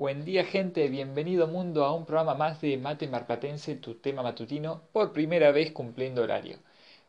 Buen 0.00 0.24
día 0.24 0.44
gente, 0.46 0.88
bienvenido 0.88 1.46
mundo 1.46 1.84
a 1.84 1.94
un 1.94 2.06
programa 2.06 2.34
más 2.34 2.62
de 2.62 2.78
Mate 2.78 3.06
Marplatense, 3.06 3.76
tu 3.76 3.96
tema 3.96 4.22
matutino, 4.22 4.80
por 4.92 5.12
primera 5.12 5.52
vez 5.52 5.72
cumpliendo 5.72 6.22
horario. 6.22 6.56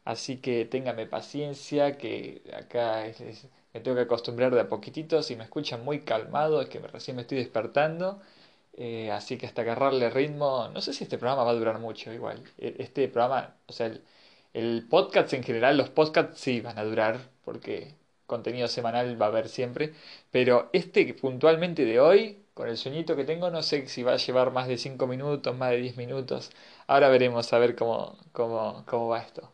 Así 0.03 0.41
que 0.41 0.65
téngame 0.65 1.05
paciencia, 1.05 1.97
que 1.97 2.41
acá 2.53 3.05
me 3.73 3.79
tengo 3.79 3.95
que 3.95 4.03
acostumbrar 4.03 4.53
de 4.53 4.59
a 4.59 4.67
poquitito, 4.67 5.23
si 5.23 5.37
me 5.37 5.45
escuchan 5.45 5.85
muy 5.85 6.01
calmado 6.01 6.61
es 6.61 6.67
que 6.67 6.79
recién 6.79 7.15
me 7.15 7.21
estoy 7.21 7.37
despertando, 7.37 8.19
eh, 8.73 9.09
así 9.11 9.37
que 9.37 9.45
hasta 9.45 9.61
agarrarle 9.61 10.09
ritmo, 10.09 10.67
no 10.73 10.81
sé 10.81 10.91
si 10.91 11.05
este 11.05 11.17
programa 11.17 11.45
va 11.45 11.51
a 11.51 11.53
durar 11.55 11.79
mucho 11.79 12.11
igual, 12.11 12.43
e, 12.57 12.75
este 12.79 13.07
programa, 13.07 13.55
o 13.67 13.71
sea, 13.73 13.85
el, 13.87 14.03
el 14.53 14.85
podcast 14.89 15.31
en 15.33 15.43
general, 15.43 15.77
los 15.77 15.89
podcasts 15.89 16.41
sí 16.41 16.59
van 16.59 16.77
a 16.77 16.83
durar, 16.83 17.19
porque 17.45 17.95
contenido 18.25 18.67
semanal 18.67 19.21
va 19.21 19.27
a 19.27 19.29
haber 19.29 19.47
siempre, 19.49 19.93
pero 20.31 20.69
este 20.73 21.13
puntualmente 21.13 21.85
de 21.85 21.99
hoy 22.01 22.41
con 22.61 22.69
el 22.69 22.77
sueñito 22.77 23.15
que 23.15 23.23
tengo 23.25 23.49
no 23.49 23.63
sé 23.63 23.87
si 23.87 24.03
va 24.03 24.13
a 24.13 24.17
llevar 24.17 24.51
más 24.51 24.67
de 24.67 24.77
5 24.77 25.07
minutos, 25.07 25.57
más 25.57 25.71
de 25.71 25.77
10 25.77 25.97
minutos. 25.97 26.51
Ahora 26.85 27.09
veremos 27.09 27.51
a 27.53 27.57
ver 27.57 27.75
cómo, 27.75 28.19
cómo, 28.33 28.83
cómo 28.85 29.07
va 29.07 29.19
esto. 29.21 29.51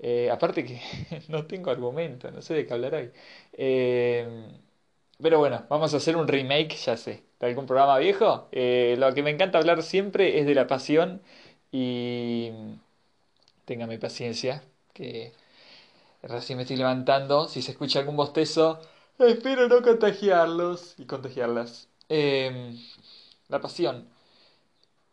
Eh, 0.00 0.28
aparte 0.30 0.64
que 0.64 0.80
no 1.28 1.46
tengo 1.46 1.70
argumento, 1.70 2.30
no 2.32 2.42
sé 2.42 2.54
de 2.54 2.66
qué 2.66 2.74
hablar 2.74 2.94
hoy. 2.96 3.12
Eh, 3.52 4.26
pero 5.22 5.38
bueno, 5.38 5.66
vamos 5.70 5.94
a 5.94 5.98
hacer 5.98 6.16
un 6.16 6.26
remake, 6.28 6.74
ya 6.76 6.96
sé, 6.96 7.22
de 7.40 7.46
algún 7.46 7.66
programa 7.66 7.96
viejo. 7.98 8.48
Eh, 8.52 8.96
lo 8.98 9.14
que 9.14 9.22
me 9.22 9.30
encanta 9.30 9.58
hablar 9.58 9.82
siempre 9.84 10.40
es 10.40 10.46
de 10.46 10.54
la 10.56 10.66
pasión 10.66 11.22
y 11.72 12.50
téngame 13.66 13.98
paciencia, 13.98 14.62
que 14.94 15.32
recién 16.22 16.56
me 16.56 16.62
estoy 16.62 16.76
levantando. 16.76 17.48
Si 17.48 17.62
se 17.62 17.72
escucha 17.72 18.00
algún 18.00 18.16
bostezo, 18.16 18.80
espero 19.18 19.68
no 19.68 19.82
contagiarlos 19.82 20.94
y 20.98 21.06
contagiarlas. 21.06 21.88
Em, 22.08 22.76
la 23.48 23.60
pasión. 23.60 24.08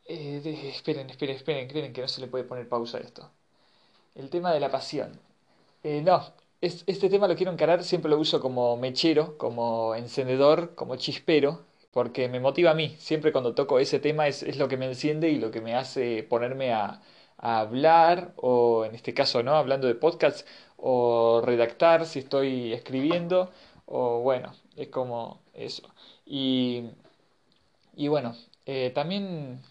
Eh, 0.08 0.42
esperen, 0.76 1.10
esperen, 1.10 1.36
esperen, 1.36 1.68
creen 1.68 1.94
que 1.94 2.02
no 2.02 2.08
se 2.08 2.22
le 2.22 2.28
puede 2.28 2.44
poner 2.44 2.68
pausa 2.70 2.98
a 3.00 3.02
esto. 3.02 3.32
El 4.16 4.30
tema 4.32 4.54
de 4.54 4.62
la 4.62 4.72
pasión. 4.72 5.20
Eh, 5.84 6.02
no, 6.04 6.24
este 6.62 7.10
tema 7.10 7.28
lo 7.30 7.36
quiero 7.38 7.54
encarar, 7.54 7.84
siempre 7.86 8.12
lo 8.12 8.20
uso 8.20 8.42
como 8.42 8.78
mechero, 8.78 9.38
como 9.40 9.96
encendedor, 9.96 10.76
como 10.76 10.98
chispero, 10.98 11.66
porque 11.94 12.30
me 12.30 12.42
motiva 12.42 12.72
a 12.72 12.76
mí. 12.76 12.96
Siempre 13.00 13.34
cuando 13.34 13.56
toco 13.56 13.80
ese 13.80 14.00
tema 14.00 14.28
es, 14.28 14.44
es 14.44 14.58
lo 14.58 14.70
que 14.70 14.78
me 14.78 14.88
enciende 14.88 15.30
y 15.32 15.40
lo 15.40 15.52
que 15.52 15.62
me 15.62 15.76
hace 15.76 16.24
ponerme 16.24 16.74
a, 16.74 17.02
a 17.38 17.60
hablar, 17.62 18.34
o 18.38 18.86
en 18.86 18.96
este 18.96 19.14
caso, 19.16 19.44
¿no? 19.44 19.56
Hablando 19.56 19.88
de 19.88 19.96
podcasts, 19.96 20.46
o 20.78 21.42
redactar 21.46 22.06
si 22.08 22.20
estoy 22.20 22.74
escribiendo, 22.74 23.52
o 23.88 24.22
bueno, 24.22 24.54
es 24.78 24.90
como 24.90 25.42
eso. 25.54 25.84
Y, 26.26 26.90
y 27.96 28.08
bueno, 28.08 28.36
eh, 28.66 28.92
también 28.94 29.62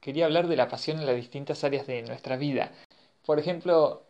quería 0.00 0.26
hablar 0.26 0.48
de 0.48 0.56
la 0.56 0.68
pasión 0.68 0.98
en 1.00 1.06
las 1.06 1.16
distintas 1.16 1.64
áreas 1.64 1.86
de 1.86 2.02
nuestra 2.02 2.36
vida. 2.36 2.72
Por 3.24 3.38
ejemplo, 3.38 4.04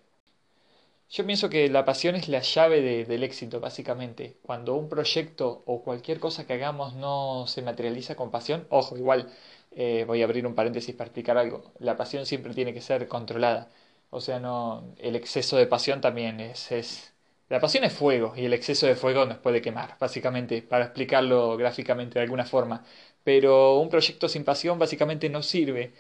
yo 1.09 1.25
pienso 1.25 1.48
que 1.48 1.69
la 1.69 1.84
pasión 1.84 2.17
es 2.17 2.29
la 2.29 2.41
llave 2.41 3.05
del 3.05 3.23
éxito, 3.23 3.61
básicamente. 3.61 4.37
Cuando 4.42 4.75
un 4.75 4.89
proyecto 4.89 5.62
o 5.67 5.83
cualquier 5.83 6.19
cosa 6.20 6.47
que 6.47 6.55
hagamos 6.55 6.95
no 6.95 7.47
se 7.47 7.62
materializa 7.62 8.17
con 8.17 8.31
pasión, 8.31 8.67
ojo, 8.70 8.97
igual 8.97 9.31
eh, 9.73 10.05
voy 10.07 10.23
a 10.23 10.25
abrir 10.25 10.47
un 10.47 10.55
paréntesis 10.55 10.95
para 10.95 11.09
explicar 11.09 11.39
algo. 11.39 11.73
La 11.79 11.97
pasión 11.97 12.27
siempre 12.27 12.55
tiene 12.55 12.75
que 12.75 12.81
ser 12.81 13.07
controlada. 13.09 13.70
O 14.11 14.20
sea, 14.20 14.41
no, 14.41 14.95
el 14.98 15.17
exceso 15.17 15.57
de 15.57 15.67
pasión 15.67 16.01
también 16.01 16.41
es, 16.41 16.73
es 16.73 17.12
la 17.48 17.61
pasión 17.61 17.84
es 17.84 17.92
fuego 17.92 18.34
y 18.36 18.44
el 18.44 18.52
exceso 18.55 18.86
de 18.86 18.97
fuego 18.97 19.25
nos 19.27 19.39
puede 19.39 19.62
quemar, 19.62 19.97
básicamente, 20.00 20.62
para 20.62 20.86
explicarlo 20.86 21.56
gráficamente 21.56 22.19
de 22.19 22.25
alguna 22.25 22.44
forma. 22.44 22.84
Pero 23.22 23.78
un 23.78 23.89
proyecto 23.89 24.28
sin 24.28 24.44
pasión 24.44 24.78
básicamente 24.78 25.28
no 25.28 25.42
sirve. 25.42 25.92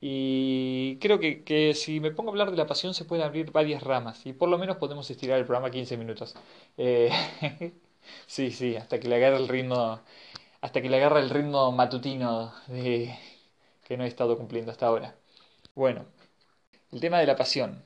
Y 0.00 0.98
creo 1.00 1.20
que, 1.20 1.74
si 1.74 2.00
me 2.00 2.10
pongo 2.12 2.30
a 2.30 2.32
hablar 2.32 2.50
de 2.50 2.56
la 2.56 2.66
pasión 2.66 2.94
se 2.94 3.04
pueden 3.04 3.24
abrir 3.24 3.52
varias 3.52 3.82
ramas 3.82 4.26
y 4.26 4.32
por 4.32 4.48
lo 4.48 4.58
menos 4.58 4.76
podemos 4.78 5.08
estirar 5.10 5.38
el 5.38 5.46
programa 5.46 5.70
15 5.70 5.96
minutos. 5.96 6.34
Eh, 6.76 7.10
sí, 8.26 8.50
sí, 8.50 8.76
hasta 8.76 8.98
que 9.00 9.08
le 9.08 9.16
agarre 9.16 9.36
el 9.38 9.48
ritmo, 9.48 10.00
hasta 10.60 10.82
que 10.82 10.90
le 10.90 10.96
agarre 10.98 11.20
el 11.20 11.30
ritmo 11.30 11.72
matutino 11.72 12.52
de, 12.68 13.16
que 13.84 13.96
no 13.96 14.04
he 14.04 14.08
estado 14.08 14.36
cumpliendo 14.38 14.72
hasta 14.72 14.86
ahora. 14.86 15.16
Bueno, 15.74 16.06
el 16.92 17.00
tema 17.00 17.18
de 17.20 17.26
la 17.26 17.36
pasión. 17.36 17.84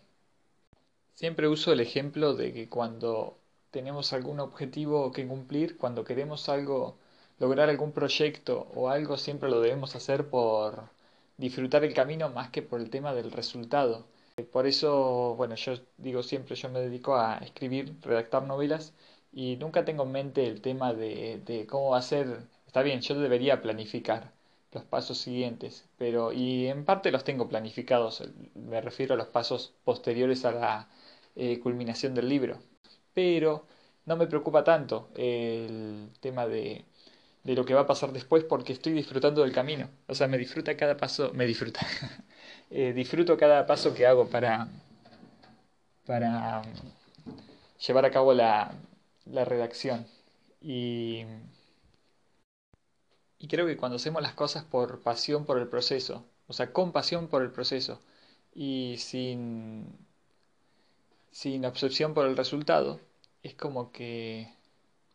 Siempre 1.16 1.49
uso 1.49 1.72
el 1.72 1.81
ejemplo 1.81 2.34
de 2.34 2.53
que 2.53 2.69
cuando 2.69 3.38
tenemos 3.71 4.12
algún 4.12 4.38
objetivo 4.38 5.10
que 5.12 5.27
cumplir, 5.27 5.77
cuando 5.78 6.04
queremos 6.04 6.49
algo, 6.49 6.99
lograr 7.38 7.69
algún 7.71 7.93
proyecto 7.93 8.69
o 8.75 8.88
algo, 8.91 9.16
siempre 9.16 9.49
lo 9.50 9.60
debemos 9.60 9.97
hacer 9.97 10.28
por 10.31 10.91
disfrutar 11.38 11.84
el 11.84 11.94
camino 11.94 12.28
más 12.31 12.50
que 12.50 12.62
por 12.62 12.81
el 12.81 12.91
tema 12.91 13.15
del 13.15 13.32
resultado. 13.32 14.06
Por 14.53 14.66
eso, 14.66 15.34
bueno, 15.37 15.54
yo 15.56 15.75
digo 15.97 16.22
siempre, 16.22 16.54
yo 16.54 16.69
me 16.69 16.81
dedico 16.81 17.16
a 17.16 17.38
escribir, 17.38 17.97
redactar 18.03 18.43
novelas 18.44 18.94
y 19.33 19.56
nunca 19.56 19.84
tengo 19.84 20.04
en 20.04 20.12
mente 20.12 20.47
el 20.47 20.60
tema 20.60 20.93
de, 20.94 21.66
cómo 21.69 21.91
va 21.91 21.98
a 21.98 22.03
ser. 22.03 22.47
Está 22.66 22.83
bien, 22.83 23.00
yo 23.00 23.19
debería 23.19 23.62
planificar 23.62 24.36
los 24.77 24.85
pasos 24.85 25.19
siguientes, 25.19 25.85
pero 25.99 26.33
y 26.33 26.67
en 26.69 26.85
parte 26.85 27.11
los 27.11 27.25
tengo 27.25 27.49
planificados, 27.49 28.23
me 28.55 28.81
refiero 28.81 29.15
a 29.15 29.17
los 29.17 29.29
pasos 29.29 29.75
posteriores 29.85 30.45
a 30.45 30.53
la 30.53 30.89
eh, 31.37 31.59
culminación 31.61 32.15
del 32.15 32.29
libro. 32.29 32.59
Pero 33.15 33.67
no 34.07 34.17
me 34.17 34.27
preocupa 34.27 34.65
tanto 34.65 35.09
el 35.17 36.11
tema 36.21 36.47
de, 36.47 36.85
de 37.45 37.55
lo 37.55 37.65
que 37.65 37.75
va 37.75 37.83
a 37.83 37.87
pasar 37.87 38.13
después 38.13 38.45
porque 38.45 38.73
estoy 38.75 38.93
disfrutando 38.93 39.43
del 39.43 39.53
camino. 39.53 39.89
O 40.09 40.15
sea, 40.15 40.29
me 40.29 40.39
disfruta 40.39 40.77
cada 40.77 40.97
paso, 40.97 41.33
me 41.35 41.47
disfruta. 41.47 41.81
Eh, 42.69 42.93
disfruto 42.93 43.37
cada 43.37 43.65
paso 43.65 43.95
que 43.95 44.07
hago 44.07 44.29
para, 44.29 44.67
para 46.05 46.63
llevar 47.87 48.05
a 48.05 48.11
cabo 48.11 48.35
la, 48.35 48.75
la 49.27 49.45
redacción. 49.45 50.07
Y, 50.61 51.25
y 53.39 53.49
creo 53.49 53.67
que 53.67 53.77
cuando 53.77 53.97
hacemos 53.97 54.23
las 54.23 54.35
cosas 54.35 54.65
por 54.65 55.03
pasión 55.03 55.45
por 55.47 55.59
el 55.59 55.69
proceso, 55.69 56.25
o 56.49 56.53
sea, 56.53 56.73
con 56.73 56.93
pasión 56.93 57.29
por 57.29 57.43
el 57.43 57.51
proceso 57.53 58.01
y 58.55 58.97
sin 58.99 59.87
sin 61.31 61.63
por 62.15 62.27
el 62.27 62.37
resultado, 62.37 63.01
es 63.43 63.55
como 63.55 63.93
que 63.93 64.49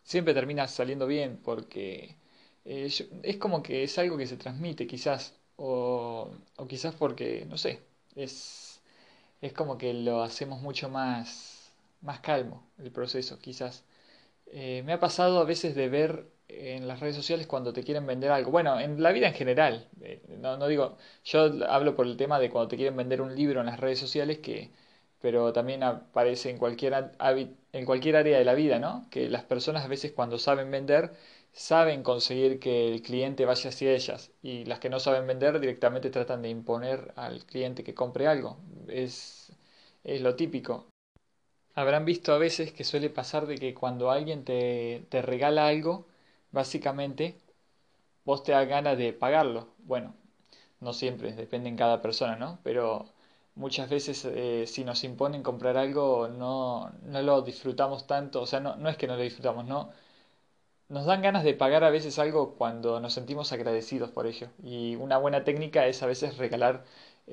siempre 0.04 0.34
termina 0.34 0.68
saliendo 0.68 1.08
bien 1.08 1.40
porque 1.44 2.16
eh, 2.66 2.90
es 3.24 3.38
como 3.38 3.64
que 3.64 3.84
es 3.84 3.98
algo 4.00 4.18
que 4.18 4.28
se 4.28 4.38
transmite 4.38 4.88
quizás 4.88 5.36
o, 5.58 6.30
o 6.58 6.68
quizás 6.68 6.96
porque, 6.96 7.46
no 7.50 7.58
sé, 7.58 7.82
es, 8.16 8.82
es 9.42 9.54
como 9.54 9.78
que 9.78 9.94
lo 9.94 10.24
hacemos 10.24 10.62
mucho 10.62 10.90
más, 10.90 11.72
más 12.02 12.22
calmo 12.22 12.64
el 12.80 12.92
proceso 12.92 13.40
quizás. 13.40 13.84
Eh, 14.48 14.84
me 14.86 14.94
ha 14.94 15.00
pasado 15.00 15.40
a 15.40 15.46
veces 15.46 15.76
de 15.76 15.90
ver 15.90 16.28
en 16.52 16.88
las 16.88 17.00
redes 17.00 17.16
sociales 17.16 17.48
cuando 17.48 17.74
te 17.74 17.84
quieren 17.84 18.06
vender 18.06 18.32
algo. 18.32 18.52
Bueno, 18.52 18.80
en 18.80 19.02
la 19.02 19.12
vida 19.12 19.28
en 19.28 19.34
general. 19.34 19.88
Eh, 20.02 20.22
no, 20.40 20.58
no 20.58 20.68
digo, 20.68 20.98
yo 21.24 21.52
hablo 21.70 21.96
por 21.96 22.06
el 22.08 22.18
tema 22.18 22.40
de 22.40 22.50
cuando 22.50 22.68
te 22.70 22.76
quieren 22.78 22.96
vender 22.98 23.22
un 23.22 23.36
libro 23.36 23.60
en 23.62 23.68
las 23.68 23.80
redes 23.80 24.00
sociales 24.00 24.40
que 24.40 24.72
pero 25.22 25.54
también 25.54 25.84
aparece 25.84 26.50
en 26.50 26.58
cualquier, 26.58 27.12
en 27.74 27.86
cualquier 27.86 28.16
área 28.16 28.38
de 28.40 28.46
la 28.46 28.54
vida, 28.56 28.80
¿no? 28.80 29.08
Que 29.12 29.30
las 29.30 29.44
personas 29.44 29.86
a 29.86 29.88
veces 29.88 30.12
cuando 30.14 30.38
saben 30.40 30.72
vender, 30.72 31.12
saben 31.54 32.02
conseguir 32.04 32.60
que 32.60 32.92
el 32.92 33.02
cliente 33.04 33.46
vaya 33.46 33.70
hacia 33.70 33.92
ellas 33.94 34.32
y 34.42 34.66
las 34.66 34.80
que 34.80 34.90
no 34.90 35.00
saben 35.00 35.28
vender 35.28 35.60
directamente 35.60 36.10
tratan 36.10 36.42
de 36.42 36.50
imponer 36.50 37.14
al 37.16 37.46
cliente 37.46 37.84
que 37.84 37.94
compre 37.94 38.28
algo. 38.28 38.58
Es, 38.88 39.52
es 40.04 40.22
lo 40.22 40.36
típico. 40.36 40.88
Habrán 41.76 42.06
visto 42.06 42.34
a 42.34 42.38
veces 42.38 42.72
que 42.74 42.84
suele 42.86 43.10
pasar 43.10 43.48
de 43.48 43.58
que 43.58 43.74
cuando 43.74 44.12
alguien 44.12 44.44
te, 44.46 45.06
te 45.10 45.22
regala 45.22 45.68
algo, 45.68 46.06
básicamente 46.52 47.38
vos 48.26 48.44
te 48.44 48.52
das 48.54 48.68
ganas 48.68 48.98
de 48.98 49.14
pagarlo. 49.14 49.70
Bueno, 49.80 50.16
no 50.82 50.94
siempre, 50.94 51.34
depende 51.34 51.70
en 51.70 51.78
cada 51.78 52.02
persona, 52.02 52.36
¿no? 52.38 52.60
Pero 52.64 53.06
muchas 53.56 53.90
veces 53.90 54.26
eh, 54.26 54.66
si 54.68 54.84
nos 54.86 55.04
imponen 55.04 55.44
comprar 55.44 55.78
algo 55.78 56.28
no, 56.30 56.92
no 57.04 57.22
lo 57.24 57.42
disfrutamos 57.44 58.08
tanto, 58.08 58.42
o 58.42 58.46
sea, 58.48 58.60
no, 58.62 58.76
no 58.78 58.90
es 58.90 58.98
que 58.98 59.08
no 59.08 59.16
lo 59.18 59.24
disfrutamos, 59.24 59.66
no. 59.66 59.92
Nos 60.90 61.06
dan 61.06 61.22
ganas 61.24 61.44
de 61.44 61.56
pagar 61.56 61.84
a 61.84 61.90
veces 61.90 62.20
algo 62.20 62.54
cuando 62.56 63.00
nos 63.00 63.14
sentimos 63.14 63.52
agradecidos 63.52 64.12
por 64.12 64.28
ello. 64.28 64.50
Y 64.64 64.96
una 64.98 65.18
buena 65.18 65.44
técnica 65.44 65.88
es 65.88 66.04
a 66.04 66.08
veces 66.08 66.38
regalar. 66.38 66.84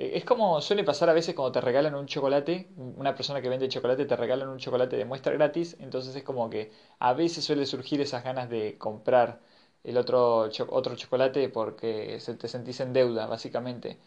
Eh, 0.00 0.12
es 0.16 0.24
como 0.24 0.60
suele 0.60 0.84
pasar 0.84 1.08
a 1.10 1.12
veces 1.12 1.34
cuando 1.34 1.50
te 1.52 1.60
regalan 1.60 1.94
un 1.94 2.06
chocolate, 2.06 2.68
una 2.76 3.14
persona 3.14 3.40
que 3.42 3.48
vende 3.48 3.68
chocolate 3.68 4.06
te 4.06 4.16
regalan 4.16 4.48
un 4.48 4.58
chocolate 4.58 4.96
de 4.96 5.04
muestra 5.04 5.32
gratis, 5.32 5.76
entonces 5.80 6.14
es 6.16 6.22
como 6.24 6.48
que 6.50 6.70
a 7.00 7.12
veces 7.14 7.44
suele 7.44 7.66
surgir 7.66 8.00
esas 8.00 8.22
ganas 8.24 8.48
de 8.48 8.78
comprar 8.78 9.40
el 9.84 9.96
otro, 9.96 10.48
otro 10.68 10.94
chocolate 10.96 11.48
porque 11.48 12.20
se 12.20 12.34
te 12.36 12.48
sentís 12.48 12.80
en 12.80 12.92
deuda, 12.92 13.26
básicamente. 13.26 13.98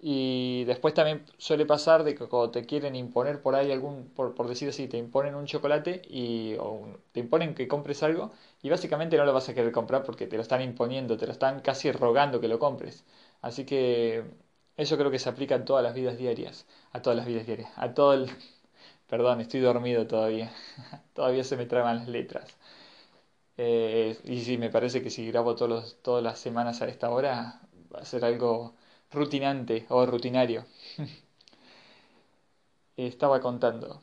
Y 0.00 0.64
después 0.64 0.94
también 0.94 1.24
suele 1.38 1.66
pasar 1.66 2.04
de 2.04 2.14
que 2.14 2.26
cuando 2.28 2.50
te 2.52 2.64
quieren 2.64 2.94
imponer 2.94 3.42
por 3.42 3.54
ahí 3.56 3.72
algún, 3.72 4.10
por, 4.14 4.34
por 4.34 4.46
decir 4.48 4.68
así, 4.68 4.86
te 4.86 4.96
imponen 4.96 5.34
un 5.34 5.46
chocolate 5.46 6.02
y 6.08 6.54
o 6.60 6.86
te 7.12 7.20
imponen 7.20 7.54
que 7.54 7.66
compres 7.66 8.02
algo 8.04 8.30
y 8.62 8.70
básicamente 8.70 9.16
no 9.16 9.24
lo 9.24 9.32
vas 9.32 9.48
a 9.48 9.54
querer 9.54 9.72
comprar 9.72 10.04
porque 10.04 10.26
te 10.28 10.36
lo 10.36 10.42
están 10.42 10.62
imponiendo, 10.62 11.16
te 11.16 11.26
lo 11.26 11.32
están 11.32 11.60
casi 11.60 11.90
rogando 11.90 12.40
que 12.40 12.46
lo 12.48 12.58
compres. 12.60 13.04
Así 13.42 13.64
que 13.66 14.24
eso 14.78 14.96
creo 14.96 15.10
que 15.10 15.18
se 15.18 15.28
aplica 15.28 15.56
a 15.56 15.64
todas 15.66 15.84
las 15.84 15.94
vidas 15.94 16.16
diarias, 16.18 16.66
a 16.92 17.02
todas 17.02 17.16
las 17.18 17.26
vidas 17.26 17.46
diarias, 17.46 17.70
a 17.76 17.92
todo 17.94 18.14
el... 18.14 18.30
Perdón, 19.08 19.40
estoy 19.40 19.60
dormido 19.60 20.06
todavía, 20.06 20.52
todavía 21.14 21.44
se 21.44 21.56
me 21.56 21.66
traban 21.66 21.98
las 21.98 22.08
letras. 22.08 22.56
Eh, 23.58 24.16
y 24.24 24.40
sí, 24.42 24.56
me 24.58 24.70
parece 24.70 25.02
que 25.02 25.10
si 25.10 25.26
grabo 25.26 25.54
todos 25.56 25.70
los, 25.70 26.02
todas 26.02 26.22
las 26.22 26.38
semanas 26.38 26.80
a 26.82 26.88
esta 26.88 27.10
hora 27.10 27.60
va 27.94 28.00
a 28.00 28.04
ser 28.04 28.24
algo 28.24 28.74
rutinante 29.10 29.86
o 29.88 30.06
rutinario. 30.06 30.64
Estaba 32.96 33.40
contando 33.40 34.00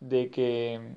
de 0.00 0.30
que 0.30 0.96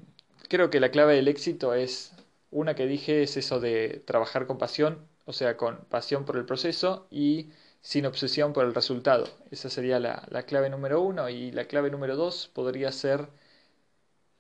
creo 0.49 0.69
que 0.69 0.79
la 0.79 0.91
clave 0.91 1.15
del 1.15 1.27
éxito 1.27 1.73
es 1.73 2.13
una 2.51 2.75
que 2.75 2.87
dije 2.87 3.23
es 3.23 3.37
eso 3.37 3.59
de 3.59 4.03
trabajar 4.05 4.47
con 4.47 4.57
pasión, 4.57 5.07
o 5.25 5.33
sea, 5.33 5.57
con 5.57 5.77
pasión 5.89 6.25
por 6.25 6.37
el 6.37 6.45
proceso 6.45 7.07
y 7.11 7.49
sin 7.81 8.05
obsesión 8.05 8.53
por 8.53 8.65
el 8.65 8.73
resultado. 8.75 9.27
Esa 9.51 9.69
sería 9.69 9.99
la, 9.99 10.25
la 10.29 10.43
clave 10.43 10.69
número 10.69 11.01
uno 11.01 11.29
y 11.29 11.51
la 11.51 11.65
clave 11.65 11.91
número 11.91 12.15
dos 12.15 12.49
podría 12.53 12.91
ser 12.91 13.29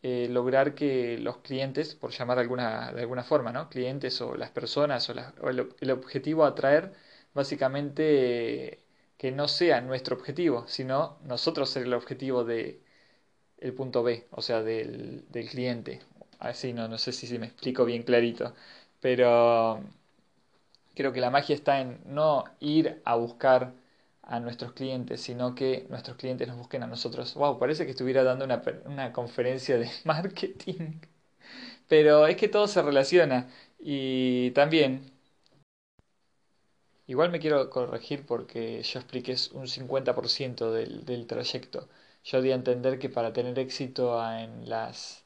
eh, 0.01 0.27
lograr 0.29 0.75
que 0.75 1.17
los 1.17 1.37
clientes, 1.39 1.93
por 1.95 2.11
llamar 2.11 2.39
alguna, 2.39 2.91
de 2.93 3.01
alguna 3.01 3.23
forma, 3.23 3.51
¿no? 3.51 3.69
Clientes 3.69 4.21
o 4.21 4.35
las 4.35 4.49
personas 4.51 5.09
o, 5.09 5.13
el, 5.49 5.91
objetivo 5.91 6.45
a 6.45 6.49
atraer, 6.49 6.93
básicamente 7.33 8.79
que 9.17 9.31
no 9.31 9.47
sea 9.49 9.81
nuestro 9.81 10.15
objetivo, 10.15 10.65
sino 10.67 11.19
nosotros 11.23 11.69
ser 11.69 11.83
el 11.83 11.93
objetivo 11.93 12.45
de 12.45 12.81
el 13.59 13.73
punto 13.73 14.03
B, 14.03 14.27
o 14.31 14.41
sea, 14.41 14.63
del, 14.63 15.25
del 15.31 15.49
cliente. 15.49 16.01
Así 16.39 16.73
no, 16.73 16.87
no 16.87 16.97
sé 16.97 17.11
si 17.13 17.39
me 17.39 17.47
explico 17.47 17.85
bien 17.85 18.03
clarito, 18.03 18.55
pero 19.01 19.81
creo 20.99 21.13
que 21.13 21.21
la 21.21 21.29
magia 21.29 21.55
está 21.55 21.79
en 21.79 22.01
no 22.05 22.43
ir 22.59 23.01
a 23.05 23.15
buscar 23.15 23.73
a 24.23 24.41
nuestros 24.41 24.73
clientes, 24.73 25.21
sino 25.21 25.55
que 25.55 25.85
nuestros 25.89 26.17
clientes 26.17 26.45
nos 26.49 26.57
busquen 26.57 26.83
a 26.83 26.87
nosotros. 26.87 27.35
Wow, 27.35 27.57
parece 27.57 27.85
que 27.85 27.91
estuviera 27.91 28.23
dando 28.23 28.43
una, 28.43 29.13
conferencia 29.13 29.77
de 29.77 29.89
marketing. 30.03 30.99
Pero 31.87 32.27
es 32.27 32.37
que 32.37 32.49
todo 32.49 32.67
se 32.67 32.81
relaciona. 32.81 33.47
Y 33.79 34.51
también, 34.51 35.11
igual 37.07 37.31
me 37.31 37.39
quiero 37.39 37.69
corregir 37.69 38.25
porque 38.25 38.81
yo 38.83 38.99
expliqué 38.99 39.35
un 39.53 39.67
50% 39.67 40.71
del, 40.71 41.05
del 41.05 41.27
trayecto. 41.27 41.87
Yo 42.23 42.41
di 42.41 42.51
a 42.51 42.55
entender 42.55 42.99
que 42.99 43.09
para 43.09 43.33
tener 43.33 43.57
éxito 43.59 44.21
en 44.33 44.67
las 44.69 45.23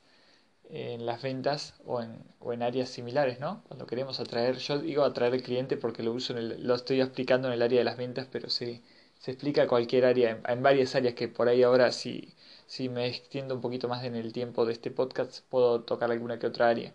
en 0.74 1.06
las 1.06 1.22
ventas 1.22 1.76
o 1.86 2.02
en, 2.02 2.18
o 2.40 2.52
en 2.54 2.64
áreas 2.64 2.90
similares, 2.90 3.40
¿no? 3.40 3.64
Cuando 3.68 3.86
queremos 3.86 4.20
atraer, 4.20 4.58
yo 4.58 4.80
digo 4.80 5.04
atraer 5.04 5.34
al 5.34 5.44
cliente 5.44 5.78
porque 5.78 6.04
lo 6.04 6.12
uso 6.14 6.34
en 6.34 6.40
el, 6.40 6.68
lo 6.68 6.76
estoy 6.76 7.00
explicando 7.02 7.48
en 7.48 7.54
el 7.54 7.62
área 7.62 7.80
de 7.80 7.86
las 7.86 7.98
ventas, 7.98 8.28
pero 8.32 8.50
sí, 8.50 8.82
se 9.20 9.32
explica 9.32 9.68
cualquier 9.68 10.06
área, 10.06 10.42
en, 10.48 10.64
varias 10.64 10.96
áreas 10.96 11.14
que 11.14 11.28
por 11.28 11.48
ahí 11.48 11.64
ahora 11.64 11.92
si, 11.92 12.34
si 12.68 12.90
me 12.90 13.08
extiendo 13.08 13.56
un 13.56 13.62
poquito 13.62 13.88
más 13.88 14.04
en 14.04 14.16
el 14.16 14.34
tiempo 14.34 14.66
de 14.66 14.74
este 14.74 14.92
podcast 14.92 15.44
puedo 15.50 15.82
tocar 15.82 16.12
alguna 16.12 16.40
que 16.40 16.48
otra 16.48 16.70
área. 16.70 16.94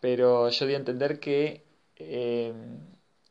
Pero 0.00 0.48
yo 0.50 0.66
di 0.66 0.74
a 0.74 0.76
entender 0.78 1.20
que 1.20 1.62
eh, 1.96 2.52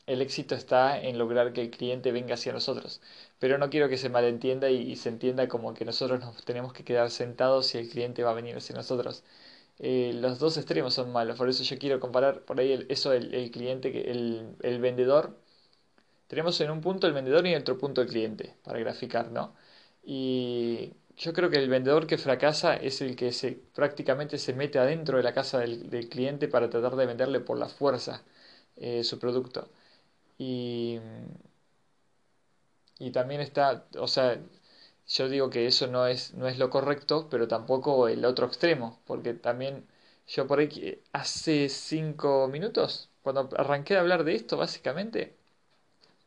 el 0.07 0.21
éxito 0.21 0.55
está 0.55 0.99
en 1.01 1.17
lograr 1.17 1.53
que 1.53 1.61
el 1.61 1.69
cliente 1.71 2.11
venga 2.11 2.33
hacia 2.35 2.53
nosotros. 2.53 3.01
Pero 3.39 3.57
no 3.57 3.69
quiero 3.69 3.89
que 3.89 3.97
se 3.97 4.09
malentienda 4.09 4.69
y, 4.69 4.95
se 4.95 5.09
entienda 5.09 5.47
como 5.47 5.73
que 5.73 5.85
nosotros 5.85 6.19
nos 6.19 6.43
tenemos 6.45 6.73
que 6.73 6.83
quedar 6.83 7.11
sentados 7.11 7.73
y 7.75 7.77
el 7.79 7.89
cliente 7.89 8.23
va 8.23 8.31
a 8.31 8.33
venir 8.33 8.55
hacia 8.57 8.75
nosotros. 8.75 9.23
Eh, 9.79 10.13
los 10.15 10.39
dos 10.39 10.57
extremos 10.57 10.93
son 10.93 11.11
malos, 11.11 11.37
por 11.37 11.49
eso 11.49 11.63
yo 11.63 11.77
quiero 11.79 11.99
comparar 11.99 12.41
por 12.41 12.59
ahí 12.59 12.85
eso 12.89 13.13
el, 13.13 13.33
el 13.33 13.51
cliente, 13.51 14.11
el, 14.11 14.55
el 14.61 14.79
vendedor 14.79 15.37
tenemos 16.31 16.61
en 16.61 16.71
un 16.71 16.79
punto 16.81 17.07
el 17.07 17.13
vendedor 17.13 17.45
y 17.45 17.53
en 17.53 17.61
otro 17.61 17.77
punto 17.77 18.01
el 18.01 18.07
cliente, 18.07 18.55
para 18.63 18.79
graficar, 18.79 19.31
¿no? 19.31 19.53
Y 20.03 20.93
yo 21.17 21.33
creo 21.33 21.49
que 21.49 21.57
el 21.57 21.69
vendedor 21.69 22.07
que 22.07 22.17
fracasa 22.17 22.75
es 22.77 23.01
el 23.01 23.17
que 23.17 23.33
se, 23.33 23.51
prácticamente 23.75 24.37
se 24.37 24.53
mete 24.53 24.79
adentro 24.79 25.17
de 25.17 25.23
la 25.23 25.33
casa 25.33 25.59
del, 25.59 26.07
cliente 26.09 26.47
para 26.47 26.69
tratar 26.69 26.95
de 26.95 27.05
venderle 27.05 27.41
por 27.41 27.57
la 27.57 27.67
fuerza 27.67 28.23
eh, 28.77 29.03
su 29.03 29.19
producto. 29.19 29.69
Y, 30.37 30.99
y 32.99 33.11
también 33.11 33.41
está, 33.41 33.85
o 33.97 34.07
sea, 34.07 34.39
yo 35.11 35.29
digo 35.29 35.49
que 35.49 35.67
eso 35.67 35.87
no 35.87 36.07
es, 36.07 36.33
no 36.33 36.47
es 36.47 36.57
lo 36.57 36.69
correcto, 36.69 37.27
pero 37.29 37.47
tampoco 37.47 38.07
el 38.07 38.25
otro 38.25 38.47
extremo, 38.47 38.99
porque 39.05 39.33
también 39.33 39.85
yo 40.27 40.47
por 40.47 40.59
ahí 40.59 41.01
hace 41.13 41.69
cinco 41.69 42.47
minutos, 42.47 43.09
cuando 43.21 43.49
arranqué 43.57 43.97
a 43.97 43.99
hablar 44.01 44.23
de 44.23 44.35
esto, 44.35 44.57
básicamente, 44.57 45.35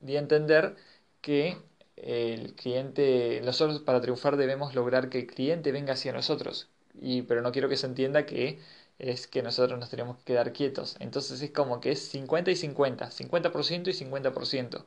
di 0.01 0.17
a 0.17 0.21
entender 0.21 0.77
que 1.21 1.59
el 1.97 2.55
cliente, 2.55 3.41
nosotros 3.45 3.81
para 3.81 4.01
triunfar 4.01 4.37
debemos 4.37 4.75
lograr 4.75 5.09
que 5.11 5.21
el 5.21 5.27
cliente 5.27 5.73
venga 5.73 5.95
hacia 5.95 6.13
nosotros. 6.13 6.69
Y, 7.01 7.23
pero 7.23 7.43
no 7.43 7.53
quiero 7.53 7.69
que 7.69 7.77
se 7.77 7.87
entienda 7.87 8.27
que 8.27 8.61
es 8.99 9.27
que 9.27 9.43
nosotros 9.43 9.79
nos 9.79 9.91
tenemos 9.91 10.19
que 10.19 10.25
quedar 10.25 10.53
quietos. 10.53 10.97
Entonces 11.01 11.41
es 11.43 11.51
como 11.51 11.81
que 11.81 11.93
es 11.93 12.01
50 12.09 12.51
y 12.51 12.57
50, 12.57 13.11
50% 13.11 13.89
y 13.91 13.95
50%. 13.95 14.85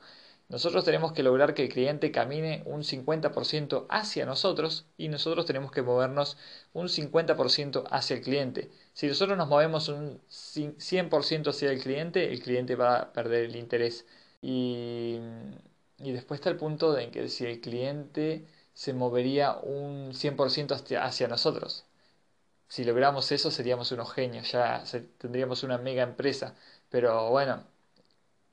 Nosotros 0.49 0.85
tenemos 0.85 1.11
que 1.13 1.23
lograr 1.23 1.53
que 1.53 1.63
el 1.63 1.69
cliente 1.69 2.11
camine 2.11 2.63
un 2.65 2.83
50% 2.83 3.85
hacia 3.89 4.25
nosotros 4.25 4.85
y 4.97 5.09
nosotros 5.09 5.45
tenemos 5.45 5.71
que 5.71 5.81
movernos 5.81 6.37
un 6.73 6.87
50% 6.89 7.83
hacia 7.91 8.15
el 8.15 8.21
cliente. 8.23 8.69
Si 8.93 9.07
nosotros 9.07 9.37
nos 9.37 9.49
movemos 9.49 9.89
un 9.89 10.21
100% 10.29 11.49
hacia 11.49 11.71
el 11.71 11.81
cliente, 11.81 12.31
el 12.31 12.41
cliente 12.41 12.75
va 12.75 12.97
a 12.97 13.13
perder 13.13 13.45
el 13.45 13.55
interés. 13.57 14.05
Y, 14.41 15.19
y 15.99 16.11
después 16.11 16.39
está 16.39 16.49
el 16.49 16.57
punto 16.57 16.93
de 16.93 17.09
que 17.11 17.27
si 17.29 17.45
el 17.45 17.59
cliente 17.61 18.45
se 18.73 18.93
movería 18.93 19.57
un 19.57 20.13
100% 20.13 20.75
hacia, 20.75 21.03
hacia 21.05 21.27
nosotros. 21.27 21.85
Si 22.69 22.83
logramos 22.85 23.31
eso 23.31 23.51
seríamos 23.51 23.91
unos 23.91 24.13
genios, 24.13 24.51
ya 24.51 24.83
tendríamos 25.17 25.63
una 25.63 25.77
mega 25.77 26.03
empresa. 26.03 26.55
Pero 26.89 27.29
bueno, 27.31 27.63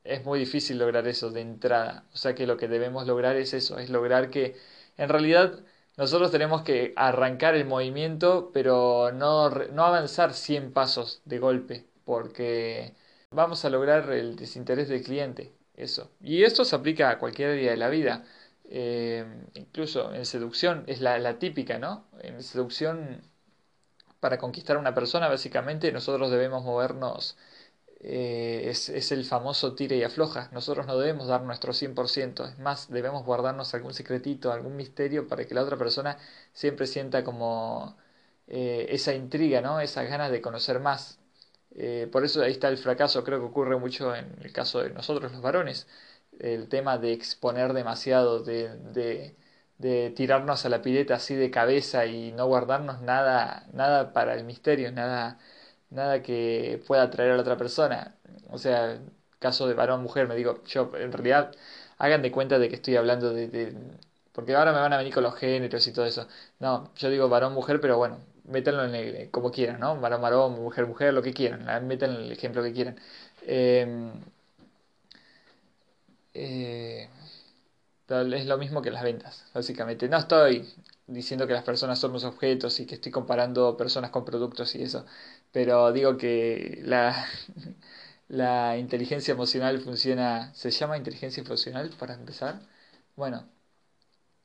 es 0.05 0.25
muy 0.25 0.39
difícil 0.39 0.79
lograr 0.79 1.07
eso 1.09 1.31
de 1.31 1.41
entrada. 1.41 2.05
O 2.13 2.17
sea 2.17 2.35
que 2.35 2.47
lo 2.47 2.57
que 2.57 2.69
debemos 2.69 3.07
lograr 3.07 3.37
es 3.37 3.55
eso, 3.55 3.79
es 3.79 3.91
lograr 3.91 4.31
que 4.31 4.57
en 4.97 5.09
realidad 5.09 5.65
nosotros 5.97 6.31
tenemos 6.31 6.63
que 6.63 6.93
arrancar 6.97 7.55
el 7.55 7.67
movimiento, 7.67 8.51
pero 8.53 9.13
no, 9.13 9.51
no 9.51 9.85
avanzar 9.85 10.35
100 10.35 10.73
pasos 10.73 11.23
de 11.25 11.39
golpe, 11.39 11.87
porque 12.05 12.95
vamos 13.31 13.65
a 13.65 13.71
lograr 13.71 14.11
el 14.11 14.37
desinterés 14.37 14.89
del 14.89 15.03
cliente. 15.03 15.53
Eso. 15.77 16.11
Y 16.21 16.45
esto 16.45 16.65
se 16.65 16.77
aplica 16.77 17.11
a 17.11 17.19
cualquier 17.19 17.51
área 17.51 17.73
de 17.73 17.77
la 17.77 17.89
vida. 17.89 18.25
Eh, 18.67 19.25
incluso 19.55 20.15
en 20.15 20.25
seducción 20.25 20.85
es 20.87 21.01
la, 21.01 21.19
la, 21.19 21.39
típica, 21.39 21.79
¿no? 21.79 22.07
En 22.23 22.43
seducción, 22.43 23.23
para 24.21 24.39
conquistar 24.39 24.77
a 24.77 24.81
una 24.81 24.95
persona, 24.95 25.29
básicamente 25.29 25.93
nosotros 25.93 26.31
debemos 26.31 26.65
movernos, 26.65 27.37
eh, 28.07 28.69
es, 28.71 28.89
es, 28.91 29.13
el 29.13 29.25
famoso 29.25 29.75
tire 29.75 29.97
y 29.97 30.03
afloja. 30.03 30.51
Nosotros 30.53 30.87
no 30.87 30.99
debemos 30.99 31.27
dar 31.29 31.43
nuestro 31.43 31.73
100%, 31.73 32.47
es 32.47 32.59
más, 32.59 32.91
debemos 32.91 33.25
guardarnos 33.25 33.73
algún 33.75 33.95
secretito, 33.95 34.53
algún 34.53 34.77
misterio 34.77 35.27
para 35.27 35.47
que 35.47 35.55
la 35.55 35.63
otra 35.63 35.77
persona 35.79 36.19
siempre 36.53 36.87
sienta 36.87 37.25
como 37.25 37.97
eh, 38.47 38.87
esa 38.91 39.15
intriga, 39.15 39.61
¿no? 39.63 39.81
Esas 39.81 40.09
ganas 40.09 40.31
de 40.31 40.43
conocer 40.43 40.81
más. 40.81 41.19
Eh, 41.77 42.09
por 42.13 42.25
eso 42.25 42.43
ahí 42.43 42.53
está 42.53 42.69
el 42.69 42.79
fracaso, 42.79 43.25
creo 43.25 43.41
que 43.41 43.47
ocurre 43.47 43.77
mucho 43.79 44.15
en 44.15 44.37
el 44.43 44.53
caso 44.53 44.81
de 44.83 44.91
nosotros 44.91 45.33
los 45.33 45.41
varones, 45.43 45.87
el 46.39 46.69
tema 46.69 46.99
de 46.99 47.13
exponer 47.13 47.73
demasiado, 47.73 48.43
de, 48.45 48.77
de, 48.93 49.37
de 49.79 50.11
tirarnos 50.11 50.65
a 50.65 50.69
la 50.69 50.83
pileta 50.83 51.15
así 51.17 51.35
de 51.35 51.51
cabeza 51.51 52.07
y 52.07 52.33
no 52.33 52.47
guardarnos 52.47 53.01
nada, 53.03 53.67
nada 53.73 54.13
para 54.13 54.35
el 54.35 54.45
misterio, 54.45 54.93
nada, 54.93 55.39
nada 55.95 56.23
que 56.23 56.83
pueda 56.87 57.03
atraer 57.05 57.33
a 57.33 57.37
la 57.37 57.43
otra 57.43 57.57
persona. 57.57 58.17
O 58.51 58.59
sea, 58.59 59.01
caso 59.39 59.67
de 59.69 59.75
varón-mujer, 59.75 60.29
me 60.29 60.37
digo, 60.37 60.63
yo 60.65 60.91
en 60.97 61.13
realidad 61.13 61.53
hagan 61.99 62.23
de 62.23 62.33
cuenta 62.33 62.59
de 62.59 62.69
que 62.69 62.77
estoy 62.77 62.97
hablando 62.97 63.33
de, 63.33 63.75
porque 64.33 64.55
ahora 64.55 64.73
me 64.73 64.81
van 64.81 64.93
a 64.93 64.99
venir 64.99 65.15
con 65.15 65.23
los 65.23 65.35
géneros 65.37 65.87
y 65.87 65.93
todo 65.93 66.07
eso. 66.07 66.27
No, 66.61 66.93
yo 66.97 67.11
digo 67.11 67.29
varón-mujer, 67.29 67.81
pero 67.81 67.97
bueno, 67.99 68.19
métanlo 68.45 68.85
en 68.85 68.95
el, 68.95 69.31
como 69.31 69.51
quieran, 69.51 69.81
¿no? 69.81 69.99
Varón, 70.01 70.23
varón, 70.23 70.53
mujer, 70.55 70.87
mujer, 70.87 71.15
lo 71.15 71.23
que 71.23 71.33
quieran, 71.33 71.87
metan 71.87 72.11
el 72.13 72.33
ejemplo 72.33 72.63
que 72.63 72.73
quieran. 72.73 72.97
Em, 73.47 74.13
eh, 76.35 77.09
es 78.09 78.47
lo 78.47 78.59
mismo 78.59 78.83
que 78.83 78.91
las 78.91 79.03
ventas, 79.03 79.45
básicamente. 79.55 80.09
No 80.09 80.19
estoy 80.19 80.69
diciendo 81.07 81.47
que 81.47 81.53
las 81.55 81.65
personas 81.65 81.99
somos 81.99 82.25
objetos 82.25 82.81
y 82.81 82.87
que 82.87 82.97
estoy 82.97 83.13
comparando 83.13 83.77
personas 83.77 84.11
con 84.11 84.25
productos 84.25 84.75
y 84.75 84.83
eso, 84.83 85.05
pero 85.55 85.93
digo 85.93 86.19
que 86.19 86.81
la, 86.85 87.27
la 88.29 88.77
inteligencia 88.79 89.33
emocional 89.33 89.81
funciona, 89.81 90.55
¿se 90.55 90.71
llama 90.73 90.99
inteligencia 90.99 91.43
emocional 91.43 91.91
para 91.99 92.15
empezar? 92.15 92.61
Bueno, 93.17 93.49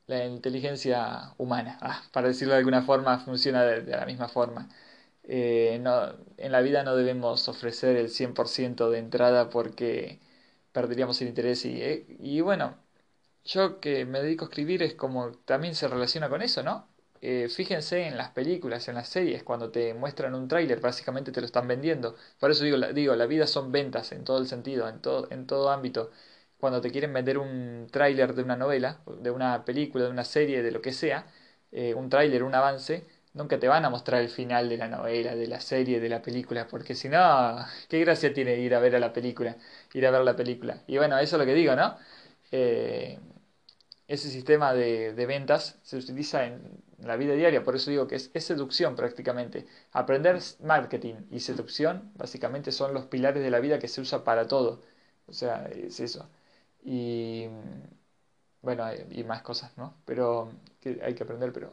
la 0.06 0.26
inteligencia 0.26 1.34
humana, 1.38 1.78
ah, 1.82 2.02
para 2.12 2.28
decirlo 2.28 2.52
de 2.54 2.58
alguna 2.60 2.82
forma, 2.82 3.18
funciona 3.20 3.62
de, 3.64 3.82
la 3.96 4.06
misma 4.06 4.28
forma. 4.28 4.68
Eh, 5.24 5.78
no, 5.82 6.14
en 6.38 6.52
la 6.52 6.60
vida 6.62 6.82
no 6.84 6.96
debemos 6.96 7.48
ofrecer 7.48 7.96
el 7.96 8.10
100% 8.10 8.90
de 8.90 8.98
entrada 8.98 9.50
porque 9.50 10.20
perderíamos 10.72 11.20
el 11.22 11.28
interés 11.28 11.64
y, 11.66 11.82
eh, 11.82 12.06
y 12.20 12.40
bueno, 12.42 12.78
yo 13.44 13.80
que 13.80 14.06
me 14.06 14.22
dedico 14.22 14.46
a 14.46 14.48
escribir 14.50 14.82
es 14.84 14.94
como 14.96 15.32
también 15.46 15.76
se 15.76 15.88
relaciona 15.88 16.30
con 16.30 16.42
eso, 16.42 16.64
¿no? 16.64 16.89
Eh, 17.22 17.48
fíjense 17.50 18.06
en 18.06 18.16
las 18.16 18.30
películas, 18.30 18.88
en 18.88 18.94
las 18.94 19.08
series, 19.08 19.42
cuando 19.42 19.70
te 19.70 19.92
muestran 19.94 20.34
un 20.34 20.48
tráiler, 20.48 20.80
básicamente 20.80 21.32
te 21.32 21.40
lo 21.40 21.46
están 21.46 21.68
vendiendo. 21.68 22.16
Por 22.38 22.50
eso 22.50 22.64
digo 22.64 22.76
la, 22.78 22.92
digo, 22.92 23.14
la 23.14 23.26
vida 23.26 23.46
son 23.46 23.72
ventas 23.72 24.12
en 24.12 24.24
todo 24.24 24.38
el 24.38 24.46
sentido, 24.48 24.88
en 24.88 25.00
todo, 25.00 25.28
en 25.30 25.46
todo 25.46 25.70
ámbito. 25.70 26.10
Cuando 26.58 26.80
te 26.80 26.90
quieren 26.90 27.12
vender 27.12 27.38
un 27.38 27.88
tráiler 27.90 28.34
de 28.34 28.42
una 28.42 28.56
novela, 28.56 29.00
de 29.20 29.30
una 29.30 29.64
película, 29.64 30.04
de 30.04 30.10
una 30.10 30.24
serie, 30.24 30.62
de 30.62 30.70
lo 30.70 30.80
que 30.82 30.92
sea, 30.92 31.26
eh, 31.72 31.94
un 31.94 32.08
tráiler, 32.08 32.42
un 32.42 32.54
avance, 32.54 33.06
nunca 33.34 33.58
te 33.58 33.68
van 33.68 33.84
a 33.84 33.90
mostrar 33.90 34.20
el 34.22 34.28
final 34.30 34.68
de 34.68 34.76
la 34.78 34.88
novela, 34.88 35.34
de 35.36 35.46
la 35.46 35.60
serie, 35.60 36.00
de 36.00 36.08
la 36.08 36.22
película, 36.22 36.68
porque 36.68 36.94
si 36.94 37.08
no, 37.08 37.64
¿qué 37.88 38.00
gracia 38.00 38.32
tiene 38.32 38.56
ir 38.58 38.74
a 38.74 38.80
ver 38.80 38.96
a 38.96 38.98
la 38.98 39.12
película? 39.12 39.56
Ir 39.92 40.06
a 40.06 40.10
ver 40.10 40.22
la 40.22 40.36
película. 40.36 40.82
Y 40.86 40.96
bueno, 40.98 41.18
eso 41.18 41.36
es 41.36 41.40
lo 41.40 41.46
que 41.46 41.54
digo, 41.54 41.76
¿no? 41.76 41.96
Eh, 42.52 43.18
ese 44.08 44.28
sistema 44.30 44.74
de, 44.74 45.12
ventas 45.26 45.78
se 45.82 45.96
utiliza 45.96 46.44
en 46.46 46.60
la 47.02 47.16
vida 47.16 47.34
diaria, 47.34 47.64
por 47.64 47.76
eso 47.76 47.90
digo 47.90 48.06
que 48.06 48.16
es, 48.16 48.30
seducción 48.44 48.96
prácticamente. 48.96 49.66
Aprender 49.92 50.40
marketing 50.60 51.14
y 51.30 51.40
seducción 51.40 52.12
básicamente 52.16 52.72
son 52.72 52.94
los 52.94 53.06
pilares 53.06 53.42
de 53.42 53.50
la 53.50 53.60
vida 53.60 53.78
que 53.78 53.88
se 53.88 54.00
usa 54.00 54.24
para 54.24 54.46
todo. 54.48 54.80
O 55.26 55.32
sea, 55.32 55.66
es 55.68 56.00
eso. 56.00 56.28
Y 56.84 57.48
bueno, 58.62 58.84
y 59.10 59.24
más 59.24 59.42
cosas, 59.42 59.76
¿no? 59.76 59.94
Pero 60.04 60.52
hay 61.02 61.14
que 61.14 61.22
aprender, 61.22 61.52
pero 61.52 61.70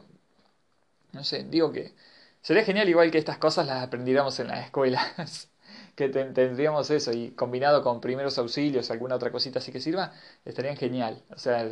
no 1.12 1.24
sé, 1.24 1.44
digo 1.44 1.72
que 1.72 1.94
sería 2.42 2.64
genial 2.64 2.88
igual 2.88 3.10
que 3.10 3.18
estas 3.18 3.38
cosas 3.38 3.66
las 3.66 3.82
aprendiéramos 3.82 4.38
en 4.40 4.48
las 4.48 4.64
escuelas. 4.66 5.50
que 5.96 6.08
tendríamos 6.08 6.90
eso 6.90 7.12
y 7.12 7.32
combinado 7.32 7.82
con 7.82 8.00
primeros 8.00 8.38
auxilios, 8.38 8.90
alguna 8.90 9.16
otra 9.16 9.32
cosita 9.32 9.58
así 9.58 9.72
que 9.72 9.80
sirva, 9.80 10.12
estarían 10.44 10.76
genial. 10.76 11.22
O 11.30 11.38
sea, 11.38 11.68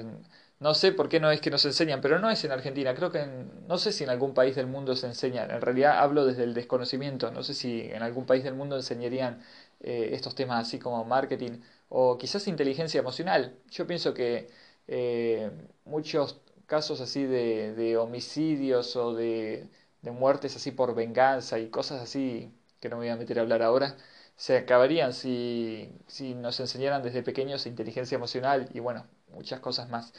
no 0.60 0.74
sé 0.74 0.92
por 0.92 1.08
qué 1.08 1.20
no 1.20 1.30
es 1.30 1.40
que 1.40 1.50
nos 1.50 1.64
enseñan, 1.64 2.00
pero 2.00 2.18
no 2.18 2.30
es 2.30 2.42
en 2.44 2.52
Argentina. 2.52 2.94
Creo 2.94 3.10
que 3.12 3.26
no 3.68 3.78
sé 3.78 3.92
si 3.92 4.04
en 4.04 4.10
algún 4.10 4.34
país 4.34 4.56
del 4.56 4.66
mundo 4.66 4.96
se 4.96 5.06
enseña. 5.06 5.44
En 5.44 5.60
realidad 5.60 5.98
hablo 5.98 6.24
desde 6.26 6.44
el 6.44 6.54
desconocimiento. 6.54 7.30
No 7.30 7.42
sé 7.42 7.54
si 7.54 7.82
en 7.82 8.02
algún 8.02 8.26
país 8.26 8.42
del 8.44 8.54
mundo 8.54 8.76
enseñarían 8.76 9.42
eh, 9.80 10.10
estos 10.12 10.34
temas 10.34 10.66
así 10.66 10.78
como 10.78 11.04
marketing 11.04 11.60
o 11.88 12.16
quizás 12.18 12.48
inteligencia 12.48 12.98
emocional. 13.00 13.54
Yo 13.70 13.86
pienso 13.86 14.14
que 14.14 14.48
eh, 14.88 15.50
muchos 15.84 16.40
casos 16.66 17.00
así 17.00 17.24
de, 17.24 17.74
de 17.74 17.96
homicidios 17.96 18.96
o 18.96 19.14
de, 19.14 19.68
de 20.02 20.10
muertes 20.10 20.56
así 20.56 20.70
por 20.72 20.94
venganza 20.94 21.58
y 21.58 21.68
cosas 21.70 22.02
así 22.02 22.50
que 22.80 22.88
no 22.88 22.96
me 22.96 23.04
voy 23.06 23.08
a 23.10 23.16
meter 23.16 23.38
a 23.38 23.42
hablar 23.42 23.62
ahora 23.62 23.96
se 24.36 24.56
acabarían 24.56 25.12
si, 25.12 25.90
si 26.06 26.34
nos 26.34 26.60
enseñaran 26.60 27.02
desde 27.02 27.22
pequeños 27.22 27.66
inteligencia 27.66 28.16
emocional 28.16 28.68
y 28.74 28.80
bueno, 28.80 29.06
muchas 29.36 29.60
cosas 29.60 29.88
más. 29.90 30.12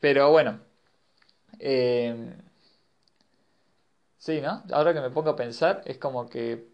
Pero 0.00 0.30
bueno, 0.30 0.60
eh, 1.58 2.14
sí, 4.18 4.40
¿no? 4.40 4.62
Ahora 4.72 4.94
que 4.94 5.00
me 5.00 5.10
pongo 5.10 5.30
a 5.30 5.36
pensar, 5.36 5.82
es 5.84 5.98
como 5.98 6.28
que 6.28 6.68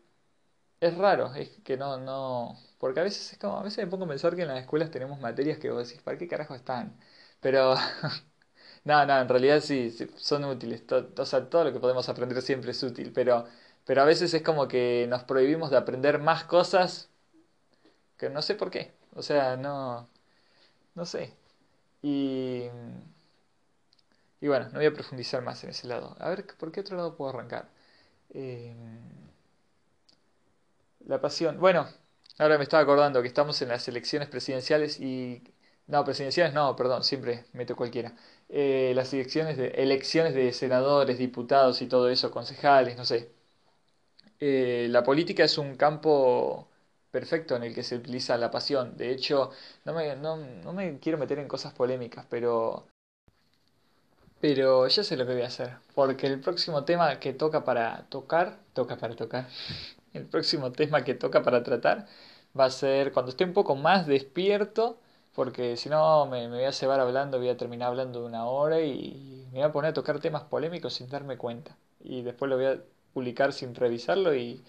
es 0.81 0.97
raro, 0.99 1.35
es 1.35 1.51
que 1.65 1.77
no, 1.77 1.99
no, 1.99 2.59
porque 2.79 3.01
a 3.01 3.05
veces 3.05 3.33
es 3.35 3.39
como, 3.39 3.59
a 3.59 3.63
veces 3.63 3.85
me 3.85 3.91
pongo 3.91 4.07
a 4.07 4.09
pensar 4.09 4.37
que 4.37 4.43
en 4.43 4.49
las 4.49 4.61
escuelas 4.61 4.91
tenemos 4.91 5.21
materias 5.21 5.59
que 5.59 5.71
vos 5.71 5.89
decís, 5.89 6.03
¿para 6.03 6.19
qué 6.19 6.29
carajo 6.29 6.55
están? 6.55 6.99
Pero, 7.41 7.77
no, 8.85 9.07
no, 9.07 9.21
en 9.21 9.29
realidad 9.29 9.61
sí, 9.61 9.91
son 10.17 10.45
útiles, 10.45 10.85
o 11.19 11.27
sea, 11.27 11.49
todo 11.51 11.65
lo 11.65 11.73
que 11.73 11.81
podemos 11.81 12.09
aprender 12.09 12.43
siempre 12.43 12.73
es 12.73 12.83
útil, 12.83 13.13
pero, 13.15 13.47
pero 13.85 14.03
a 14.03 14.05
veces 14.05 14.33
es 14.35 14.43
como 14.43 14.69
que 14.69 15.07
nos 15.09 15.25
prohibimos 15.25 15.71
de 15.71 15.77
aprender 15.79 16.19
más 16.21 16.45
cosas 16.45 17.11
que 18.17 18.29
no 18.31 18.43
sé 18.43 18.55
por 18.55 18.71
qué, 18.71 18.93
o 19.15 19.23
sea, 19.23 19.57
no, 19.57 20.09
no 20.95 21.07
sé, 21.07 21.35
y, 22.03 22.65
y 24.41 24.49
bueno, 24.49 24.67
no 24.69 24.79
voy 24.79 24.87
a 24.87 24.93
profundizar 24.93 25.43
más 25.43 25.63
en 25.65 25.71
ese 25.71 25.89
lado. 25.89 26.17
A 26.21 26.29
ver, 26.31 26.47
¿por 26.59 26.71
qué 26.73 26.81
otro 26.81 26.97
lado 26.97 27.17
puedo 27.17 27.31
arrancar? 27.31 27.69
Eh, 28.31 28.75
la 31.07 31.21
pasión. 31.21 31.59
Bueno, 31.61 31.89
ahora 32.39 32.57
me 32.59 32.65
estaba 32.65 32.83
acordando 32.83 33.21
que 33.23 33.29
estamos 33.29 33.61
en 33.63 33.69
las 33.69 33.87
elecciones 33.89 34.29
presidenciales 34.29 35.01
y... 35.01 35.43
No, 35.87 36.05
presidenciales 36.05 36.53
no, 36.53 36.77
perdón, 36.77 37.03
siempre 37.03 37.47
meto 37.55 37.75
cualquiera. 37.75 38.15
Eh, 38.51 38.93
las 38.95 39.13
elecciones 39.15 39.57
de, 39.57 39.69
elecciones 39.69 40.35
de 40.35 40.53
senadores, 40.53 41.17
diputados 41.19 41.81
y 41.81 41.87
todo 41.87 42.11
eso, 42.11 42.31
concejales, 42.31 42.97
no 42.97 43.07
sé. 43.07 43.31
Eh, 44.41 44.87
la 44.91 45.03
política 45.03 45.45
es 45.45 45.59
un 45.59 45.75
campo 45.77 46.68
perfecto 47.11 47.57
en 47.57 47.63
el 47.65 47.75
que 47.75 47.83
se 47.83 47.97
utiliza 47.97 48.37
la 48.37 48.51
pasión. 48.51 48.97
De 48.97 49.11
hecho, 49.11 49.51
no 49.85 49.95
me, 49.95 50.99
quiero 51.01 51.19
meter 51.19 51.39
en 51.39 51.49
cosas 51.49 51.73
polémicas, 51.73 52.27
pero... 52.29 52.87
Pero 54.41 54.87
ya 54.87 55.03
sé 55.03 55.17
lo 55.17 55.27
que 55.27 55.33
voy 55.33 55.43
a 55.43 55.49
hacer, 55.49 55.79
porque 55.97 56.29
el 56.29 56.41
próximo 56.41 56.85
tema 56.85 57.19
que 57.19 57.33
toca 57.33 57.65
para 57.65 58.05
tocar, 58.09 58.59
toca 58.73 58.97
para 58.97 59.17
tocar, 59.17 59.49
el 60.13 60.27
próximo 60.27 60.71
tema 60.71 61.03
que 61.03 61.15
toca 61.15 61.43
para 61.43 61.65
tratar 61.65 62.07
va 62.59 62.67
a 62.67 62.71
ser 62.71 63.13
cuando 63.13 63.31
esté 63.31 63.45
un 63.45 63.53
poco 63.53 63.75
más 63.77 64.07
despierto, 64.07 64.99
porque 65.35 65.77
si 65.77 65.89
no 65.89 66.27
me, 66.27 66.49
voy 66.49 66.65
a 66.65 66.73
cebar 66.73 67.01
hablando, 67.01 67.39
voy 67.39 67.49
a 67.49 67.57
terminar 67.57 67.89
hablando 67.89 68.25
una 68.25 68.47
hora 68.47 68.81
y 68.81 69.47
me 69.53 69.59
voy 69.59 69.63
a 69.63 69.73
poner 69.73 69.91
a 69.91 69.95
tocar 69.95 70.21
temas 70.21 70.45
polémicos 70.45 70.95
sin 70.95 71.09
darme 71.09 71.37
cuenta. 71.37 71.77
Y 72.01 72.23
después 72.23 72.49
lo 72.49 72.57
voy 72.57 72.67
a 72.67 72.81
publicar 73.13 73.53
sin 73.53 73.75
revisarlo 73.75 74.35
y, 74.35 74.63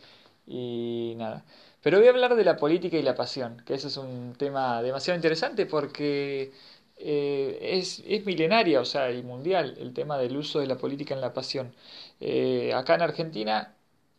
y 0.47 1.15
nada. 1.17 1.45
Pero 1.81 1.97
voy 1.99 2.07
a 2.07 2.11
hablar 2.11 2.35
de 2.35 2.43
la 2.43 2.57
política 2.57 2.97
y 2.97 3.01
la 3.03 3.15
pasión, 3.15 3.61
que 3.65 3.75
ese 3.75 3.87
es 3.87 3.97
un 3.97 4.33
tema 4.37 4.81
demasiado 4.81 5.15
interesante 5.15 5.65
porque 5.65 6.51
eh, 6.97 7.57
es, 7.61 8.03
es, 8.05 8.25
milenaria, 8.25 8.81
o 8.81 8.85
sea, 8.85 9.11
y 9.11 9.23
mundial, 9.23 9.75
el 9.79 9.93
tema 9.93 10.17
del 10.17 10.35
uso 10.37 10.59
de 10.59 10.67
la 10.67 10.77
política 10.77 11.13
en 11.15 11.21
la 11.21 11.33
pasión. 11.33 11.73
Eh, 12.19 12.73
acá 12.73 12.95
en 12.95 13.01
Argentina, 13.03 13.75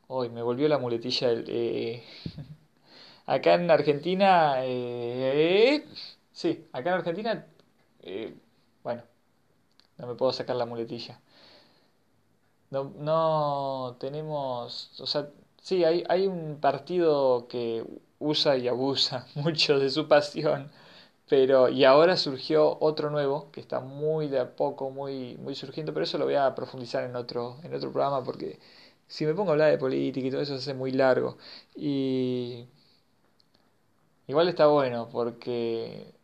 hoy 0.08 0.30
me 0.30 0.42
volvió 0.42 0.68
la 0.68 0.78
muletilla. 0.78 1.28
Eh, 1.32 2.02
acá 3.26 3.54
en 3.54 3.70
Argentina, 3.70 4.56
sí, 6.32 6.66
acá 6.72 6.90
en 6.90 6.94
Argentina, 6.96 7.46
bueno, 8.82 9.02
no 9.98 10.06
me 10.06 10.14
puedo 10.14 10.32
sacar 10.32 10.56
la 10.56 10.66
muletilla. 10.66 11.20
No, 12.70 12.84
no 12.98 13.96
tenemos, 13.98 15.00
o 15.00 15.06
sea, 15.06 15.28
Sí, 15.60 15.84
hay, 15.84 16.04
hay 16.08 16.26
un 16.26 16.58
partido 16.60 17.46
que 17.48 17.84
usa 18.18 18.56
y 18.56 18.68
abusa 18.68 19.26
mucho 19.34 19.78
de 19.78 19.90
su 19.90 20.08
pasión, 20.08 20.70
pero 21.28 21.68
y 21.68 21.84
ahora 21.84 22.16
surgió 22.16 22.78
otro 22.80 23.10
nuevo 23.10 23.50
que 23.52 23.60
está 23.60 23.80
muy 23.80 24.28
de 24.28 24.40
a 24.40 24.56
poco, 24.56 24.90
muy, 24.90 25.36
muy 25.38 25.54
surgiendo, 25.54 25.92
pero 25.94 26.04
eso 26.04 26.18
lo 26.18 26.24
voy 26.26 26.34
a 26.36 26.54
profundizar 26.54 27.04
en 27.04 27.16
otro, 27.16 27.58
en 27.62 27.74
otro 27.74 27.92
programa 27.92 28.24
porque 28.24 28.58
si 29.06 29.26
me 29.26 29.34
pongo 29.34 29.50
a 29.50 29.52
hablar 29.54 29.70
de 29.70 29.78
política 29.78 30.26
y 30.28 30.30
todo 30.30 30.40
eso 30.42 30.54
se 30.54 30.60
hace 30.72 30.74
muy 30.74 30.92
largo. 30.92 31.38
Y 31.76 32.66
igual 34.26 34.48
está 34.48 34.66
bueno 34.66 35.08
porque 35.10 36.14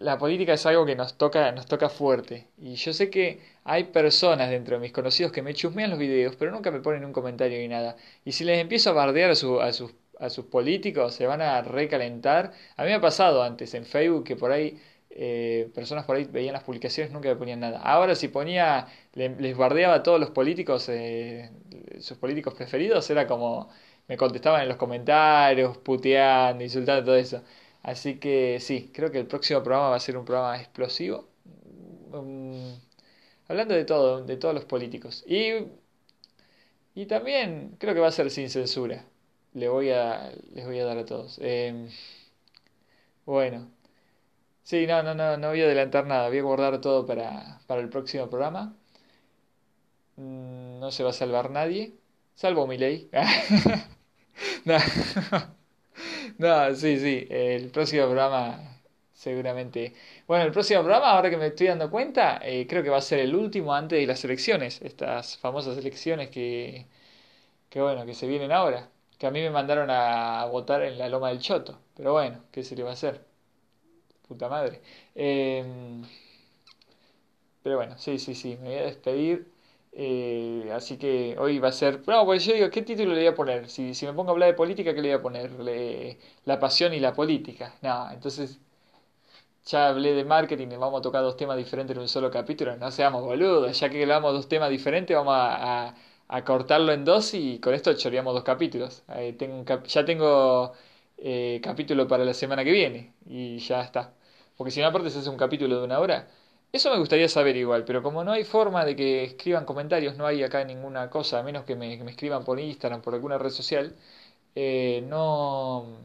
la 0.00 0.18
política 0.18 0.54
es 0.54 0.66
algo 0.66 0.84
que 0.86 0.96
nos 0.96 1.16
toca, 1.16 1.52
nos 1.52 1.66
toca 1.66 1.88
fuerte. 1.88 2.48
Y 2.58 2.74
yo 2.74 2.92
sé 2.92 3.10
que 3.10 3.40
hay 3.64 3.84
personas 3.84 4.50
dentro 4.50 4.76
de 4.76 4.80
mis 4.80 4.92
conocidos 4.92 5.32
que 5.32 5.42
me 5.42 5.54
chusmean 5.54 5.90
los 5.90 5.98
videos, 5.98 6.36
pero 6.36 6.50
nunca 6.50 6.70
me 6.70 6.80
ponen 6.80 7.04
un 7.04 7.12
comentario 7.12 7.58
ni 7.58 7.68
nada. 7.68 7.96
Y 8.24 8.32
si 8.32 8.44
les 8.44 8.58
empiezo 8.60 8.90
a 8.90 8.92
bardear 8.94 9.30
a, 9.30 9.34
su, 9.36 9.60
a, 9.60 9.72
sus, 9.72 9.92
a 10.18 10.30
sus 10.30 10.46
políticos, 10.46 11.14
se 11.14 11.26
van 11.26 11.42
a 11.42 11.62
recalentar. 11.62 12.52
A 12.76 12.82
mí 12.82 12.88
me 12.88 12.96
ha 12.96 13.00
pasado 13.00 13.42
antes 13.42 13.74
en 13.74 13.86
Facebook 13.86 14.24
que 14.24 14.36
por 14.36 14.50
ahí 14.52 14.78
eh, 15.10 15.70
personas 15.74 16.04
por 16.04 16.16
ahí 16.16 16.24
veían 16.24 16.52
las 16.54 16.62
publicaciones, 16.64 17.12
nunca 17.12 17.28
me 17.28 17.36
ponían 17.36 17.60
nada. 17.60 17.80
Ahora 17.80 18.14
si 18.14 18.28
ponía, 18.28 18.86
les 19.14 19.56
bardeaba 19.56 19.94
a 19.94 20.02
todos 20.02 20.20
los 20.20 20.30
políticos, 20.30 20.88
eh, 20.88 21.50
sus 22.00 22.16
políticos 22.18 22.54
preferidos, 22.54 23.08
era 23.10 23.26
como 23.26 23.68
me 24.08 24.16
contestaban 24.16 24.62
en 24.62 24.68
los 24.68 24.76
comentarios, 24.76 25.78
puteando, 25.78 26.64
insultando, 26.64 27.04
todo 27.04 27.16
eso. 27.16 27.42
Así 27.82 28.18
que 28.20 28.58
sí, 28.60 28.90
creo 28.94 29.10
que 29.10 29.18
el 29.18 29.26
próximo 29.26 29.62
programa 29.62 29.90
va 29.90 29.96
a 29.96 30.00
ser 30.00 30.16
un 30.18 30.24
programa 30.24 30.56
explosivo. 30.58 31.28
Mm, 32.12 32.72
hablando 33.48 33.74
de 33.74 33.84
todo, 33.84 34.24
de 34.24 34.36
todos 34.36 34.54
los 34.54 34.64
políticos. 34.66 35.24
Y, 35.26 35.52
y 36.94 37.06
también 37.06 37.76
creo 37.78 37.94
que 37.94 38.00
va 38.00 38.08
a 38.08 38.12
ser 38.12 38.30
sin 38.30 38.50
censura. 38.50 39.04
Le 39.54 39.68
voy 39.68 39.90
a, 39.90 40.32
les 40.52 40.64
voy 40.66 40.78
a 40.78 40.84
dar 40.84 40.98
a 40.98 41.04
todos. 41.04 41.38
Em, 41.42 41.88
bueno. 43.26 43.70
Sí, 44.62 44.86
no, 44.86 45.02
no, 45.02 45.14
no, 45.14 45.36
no 45.38 45.48
voy 45.50 45.60
a 45.62 45.64
adelantar 45.66 46.06
nada. 46.06 46.28
Voy 46.28 46.38
a 46.38 46.42
guardar 46.42 46.80
todo 46.80 47.04
para, 47.06 47.60
para 47.66 47.80
el 47.82 47.88
próximo 47.90 48.28
programa. 48.30 48.74
Mm, 50.16 50.78
no 50.80 50.90
se 50.90 51.02
va 51.04 51.10
a 51.10 51.12
salvar 51.12 51.50
nadie. 51.50 51.98
Salvo 52.34 52.66
mi 52.66 52.78
ley. 52.78 53.10
No, 56.42 56.74
sí, 56.74 56.98
sí. 56.98 57.26
El 57.30 57.70
próximo 57.70 58.04
programa 58.06 58.80
seguramente. 59.12 59.94
Bueno, 60.26 60.44
el 60.44 60.52
próximo 60.52 60.80
programa, 60.80 61.10
ahora 61.10 61.28
que 61.30 61.36
me 61.36 61.48
estoy 61.48 61.66
dando 61.66 61.90
cuenta, 61.90 62.40
eh, 62.42 62.66
creo 62.68 62.82
que 62.82 62.88
va 62.90 62.96
a 62.98 63.00
ser 63.02 63.18
el 63.20 63.34
último 63.34 63.74
antes 63.74 63.98
de 64.00 64.06
las 64.06 64.24
elecciones, 64.24 64.80
estas 64.82 65.36
famosas 65.38 65.76
elecciones 65.76 66.30
que, 66.30 66.86
que 67.70 67.82
bueno, 67.82 68.06
que 68.06 68.14
se 68.14 68.26
vienen 68.28 68.52
ahora. 68.52 68.90
Que 69.18 69.26
a 69.28 69.32
mí 69.32 69.40
me 69.42 69.50
mandaron 69.50 69.90
a 69.90 70.46
votar 70.46 70.82
en 70.82 70.98
la 70.98 71.08
Loma 71.10 71.30
del 71.30 71.40
Choto. 71.40 71.78
Pero 71.96 72.12
bueno, 72.14 72.44
¿qué 72.52 72.64
se 72.64 72.76
le 72.76 72.84
va 72.84 72.90
a 72.90 72.94
hacer? 72.94 73.24
Puta 74.28 74.48
madre. 74.48 74.80
Em, 75.14 76.02
pero 77.62 77.76
bueno, 77.76 77.96
sí, 77.98 78.18
sí, 78.18 78.34
sí, 78.34 78.56
me 78.60 78.68
voy 78.70 78.78
a 78.78 78.82
despedir. 78.84 79.49
Eh, 79.92 80.70
así 80.72 80.96
que 80.98 81.36
hoy 81.38 81.58
va 81.58 81.68
a 81.68 81.72
ser. 81.72 82.02
No, 82.06 82.24
pues 82.24 82.44
yo 82.44 82.54
digo, 82.54 82.70
¿qué 82.70 82.82
título 82.82 83.12
le 83.12 83.20
voy 83.20 83.26
a 83.28 83.34
poner? 83.34 83.68
Si, 83.68 83.94
si 83.94 84.06
me 84.06 84.12
pongo 84.12 84.30
a 84.30 84.32
hablar 84.32 84.48
de 84.50 84.54
política, 84.54 84.94
¿qué 84.94 85.02
le 85.02 85.08
voy 85.08 85.18
a 85.18 85.22
poner? 85.22 85.50
la 86.44 86.58
pasión 86.60 86.94
y 86.94 87.00
la 87.00 87.12
política. 87.12 87.74
No, 87.82 88.10
entonces 88.10 88.60
ya 89.66 89.88
hablé 89.88 90.14
de 90.14 90.24
marketing 90.24 90.68
vamos 90.78 90.98
a 91.00 91.02
tocar 91.02 91.22
dos 91.22 91.36
temas 91.36 91.56
diferentes 91.56 91.94
en 91.96 92.02
un 92.02 92.08
solo 92.08 92.30
capítulo. 92.30 92.76
No 92.76 92.90
seamos 92.90 93.22
boludos, 93.24 93.78
ya 93.78 93.88
que 93.90 94.02
hablamos 94.02 94.32
dos 94.32 94.48
temas 94.48 94.70
diferentes, 94.70 95.16
vamos 95.16 95.34
a, 95.36 95.94
a, 96.28 96.44
cortarlo 96.44 96.92
en 96.92 97.04
dos 97.04 97.34
y 97.34 97.58
con 97.60 97.74
esto 97.74 97.92
choreamos 97.94 98.34
dos 98.34 98.44
capítulos. 98.44 99.02
tengo 99.38 99.64
ya 99.84 100.04
tengo 100.04 100.72
eh, 101.18 101.60
capítulo 101.62 102.08
para 102.08 102.24
la 102.24 102.34
semana 102.34 102.64
que 102.64 102.72
viene 102.72 103.14
y 103.26 103.58
ya 103.58 103.82
está. 103.82 104.14
Porque 104.56 104.70
si 104.70 104.80
no, 104.80 104.86
aparte 104.88 105.10
se 105.10 105.18
hace 105.20 105.30
un 105.30 105.36
capítulo 105.36 105.78
de 105.78 105.84
una 105.84 105.98
hora. 106.00 106.28
Eso 106.72 106.90
me 106.90 106.98
gustaría 106.98 107.28
saber 107.28 107.56
igual, 107.56 107.84
pero 107.84 108.02
como 108.02 108.22
no 108.24 108.32
hay 108.32 108.44
forma 108.44 108.84
de 108.84 108.94
que 108.96 109.24
escriban 109.24 109.64
comentarios, 109.64 110.16
no 110.16 110.26
hay 110.26 110.42
acá 110.42 110.64
ninguna 110.64 111.10
cosa, 111.10 111.40
a 111.40 111.42
menos 111.42 111.64
que 111.64 111.74
me, 111.76 111.94
escriban 112.10 112.44
por 112.44 112.60
Instagram, 112.60 113.02
por 113.02 113.14
alguna 113.14 113.38
red 113.38 113.50
social, 113.50 113.96
eh, 114.54 115.04
no... 115.08 115.98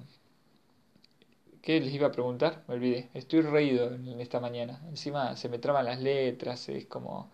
¿Qué 1.62 1.80
les 1.82 1.94
iba 1.94 2.08
a 2.08 2.12
preguntar? 2.12 2.64
Me 2.68 2.76
olvidé. 2.76 3.10
Estoy 3.14 3.42
reído 3.42 3.94
en 3.94 4.22
esta 4.22 4.40
mañana. 4.40 4.82
Encima 4.88 5.36
se 5.36 5.50
me 5.50 5.58
traban 5.60 5.86
las 5.86 6.00
letras, 6.00 6.70
es 6.70 6.86
como... 6.86 7.32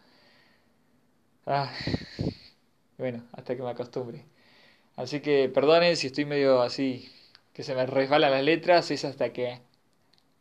Ah. 1.45 1.71
Bueno, 2.97 3.23
hasta 3.33 3.55
que 3.55 3.63
me 3.63 3.71
acostumbre. 3.71 4.25
Así 4.95 5.21
que 5.21 5.49
perdonen 5.49 5.97
si 5.97 6.07
estoy 6.07 6.25
medio 6.25 6.61
así, 6.61 7.11
que 7.53 7.63
se 7.63 7.75
me 7.75 7.85
resbalan 7.87 8.31
las 8.31 8.43
letras, 8.43 8.91
es 8.91 9.05
hasta 9.05 9.33
que, 9.33 9.61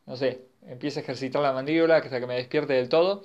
no 0.06 0.16
sé, 0.16 0.50
empiece 0.67 1.00
a 1.00 1.02
ejercitar 1.02 1.43
la 1.43 1.52
mandíbula, 1.52 1.97
hasta 1.97 2.21
que 2.21 2.26
me 2.26 2.35
despierte 2.37 2.75
del 2.75 2.88
todo. 2.88 3.25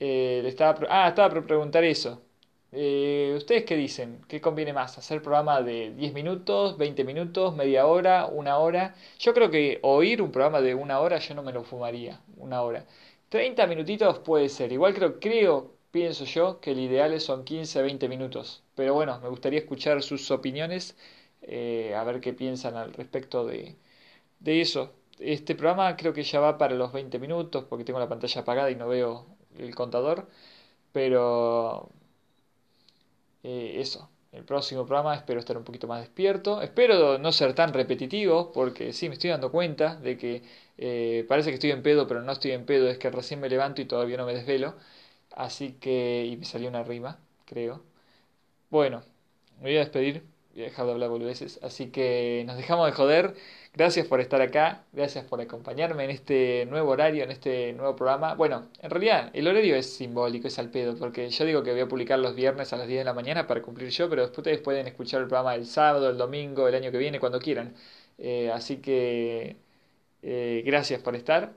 Eh, 0.00 0.42
estaba, 0.46 0.78
ah, 0.90 1.08
estaba 1.08 1.30
por 1.34 1.46
preguntar 1.46 1.84
eso. 1.84 2.22
Eh, 2.72 3.34
¿Ustedes 3.36 3.64
qué 3.64 3.76
dicen? 3.76 4.20
¿Qué 4.28 4.40
conviene 4.40 4.72
más? 4.72 4.98
¿Hacer 4.98 5.22
programa 5.22 5.62
de 5.62 5.92
10 5.94 6.12
minutos, 6.12 6.76
20 6.76 7.04
minutos, 7.04 7.54
media 7.54 7.86
hora, 7.86 8.26
una 8.26 8.58
hora? 8.58 8.94
Yo 9.18 9.32
creo 9.34 9.50
que 9.50 9.78
oír 9.82 10.20
un 10.22 10.32
programa 10.32 10.60
de 10.60 10.74
una 10.74 10.98
hora 11.00 11.18
yo 11.18 11.34
no 11.34 11.42
me 11.42 11.52
lo 11.52 11.62
fumaría, 11.64 12.20
una 12.36 12.62
hora. 12.62 12.84
30 13.28 13.66
minutitos 13.66 14.18
puede 14.20 14.48
ser. 14.48 14.72
Igual 14.72 14.94
creo, 14.94 15.20
creo, 15.20 15.72
pienso 15.92 16.24
yo, 16.24 16.60
que 16.60 16.72
el 16.72 16.80
ideal 16.80 17.20
son 17.20 17.44
15, 17.44 17.80
20 17.82 18.08
minutos. 18.08 18.62
Pero 18.74 18.94
bueno, 18.94 19.20
me 19.20 19.28
gustaría 19.28 19.60
escuchar 19.60 20.02
sus 20.02 20.30
opiniones, 20.30 20.96
eh, 21.42 21.94
a 21.96 22.02
ver 22.04 22.20
qué 22.20 22.32
piensan 22.32 22.76
al 22.76 22.92
respecto 22.92 23.46
de, 23.46 23.76
de 24.40 24.60
eso. 24.60 24.92
Este 25.18 25.54
programa 25.54 25.96
creo 25.96 26.12
que 26.12 26.22
ya 26.24 26.40
va 26.40 26.58
para 26.58 26.74
los 26.74 26.92
20 26.92 27.18
minutos 27.18 27.64
porque 27.68 27.84
tengo 27.84 27.98
la 28.00 28.08
pantalla 28.08 28.40
apagada 28.42 28.70
y 28.70 28.76
no 28.76 28.88
veo 28.88 29.26
el 29.58 29.74
contador. 29.74 30.28
Pero 30.92 31.90
eh, 33.42 33.76
eso, 33.80 34.10
el 34.32 34.44
próximo 34.44 34.86
programa 34.86 35.14
espero 35.14 35.40
estar 35.40 35.56
un 35.56 35.64
poquito 35.64 35.86
más 35.86 36.00
despierto. 36.00 36.62
Espero 36.62 37.18
no 37.18 37.32
ser 37.32 37.54
tan 37.54 37.72
repetitivo, 37.72 38.52
porque 38.52 38.92
sí, 38.92 39.08
me 39.08 39.14
estoy 39.14 39.30
dando 39.30 39.50
cuenta 39.50 39.96
de 39.96 40.16
que 40.16 40.42
eh, 40.78 41.24
parece 41.28 41.50
que 41.50 41.54
estoy 41.54 41.70
en 41.70 41.82
pedo, 41.82 42.06
pero 42.06 42.22
no 42.22 42.32
estoy 42.32 42.52
en 42.52 42.64
pedo, 42.66 42.88
es 42.88 42.98
que 42.98 43.10
recién 43.10 43.40
me 43.40 43.48
levanto 43.48 43.80
y 43.82 43.86
todavía 43.86 44.16
no 44.16 44.26
me 44.26 44.34
desvelo. 44.34 44.74
Así 45.32 45.74
que, 45.74 46.26
y 46.26 46.36
me 46.36 46.44
salió 46.46 46.68
una 46.68 46.84
rima, 46.84 47.18
creo. 47.46 47.82
Bueno, 48.70 49.02
me 49.58 49.64
voy 49.70 49.76
a 49.76 49.80
despedir, 49.80 50.24
a 50.62 50.66
dejar 50.66 50.86
de 50.86 50.92
hablar 50.92 51.10
boludeces, 51.10 51.58
así 51.62 51.90
que 51.90 52.44
nos 52.46 52.56
dejamos 52.56 52.86
de 52.86 52.92
joder. 52.92 53.34
Gracias 53.72 54.06
por 54.06 54.20
estar 54.20 54.40
acá, 54.40 54.84
gracias 54.92 55.24
por 55.24 55.40
acompañarme 55.40 56.04
en 56.04 56.10
este 56.10 56.64
nuevo 56.70 56.92
horario, 56.92 57.24
en 57.24 57.32
este 57.32 57.72
nuevo 57.72 57.96
programa. 57.96 58.34
Bueno, 58.34 58.68
en 58.80 58.90
realidad 58.90 59.30
el 59.32 59.48
horario 59.48 59.74
es 59.74 59.92
simbólico, 59.96 60.46
es 60.46 60.58
al 60.60 60.70
pedo, 60.70 60.96
porque 60.96 61.28
yo 61.28 61.44
digo 61.44 61.62
que 61.64 61.72
voy 61.72 61.80
a 61.80 61.88
publicar 61.88 62.20
los 62.20 62.36
viernes 62.36 62.72
a 62.72 62.76
las 62.76 62.86
10 62.86 63.00
de 63.00 63.04
la 63.04 63.14
mañana 63.14 63.46
para 63.48 63.62
cumplir 63.62 63.90
yo, 63.90 64.08
pero 64.08 64.22
después 64.22 64.38
ustedes 64.38 64.60
pueden 64.60 64.86
escuchar 64.86 65.22
el 65.22 65.26
programa 65.26 65.56
el 65.56 65.66
sábado, 65.66 66.08
el 66.08 66.16
domingo, 66.18 66.68
el 66.68 66.74
año 66.76 66.92
que 66.92 66.98
viene, 66.98 67.18
cuando 67.18 67.40
quieran. 67.40 67.74
Eh, 68.18 68.50
así 68.52 68.76
que 68.76 69.56
eh, 70.22 70.62
gracias 70.64 71.02
por 71.02 71.16
estar 71.16 71.56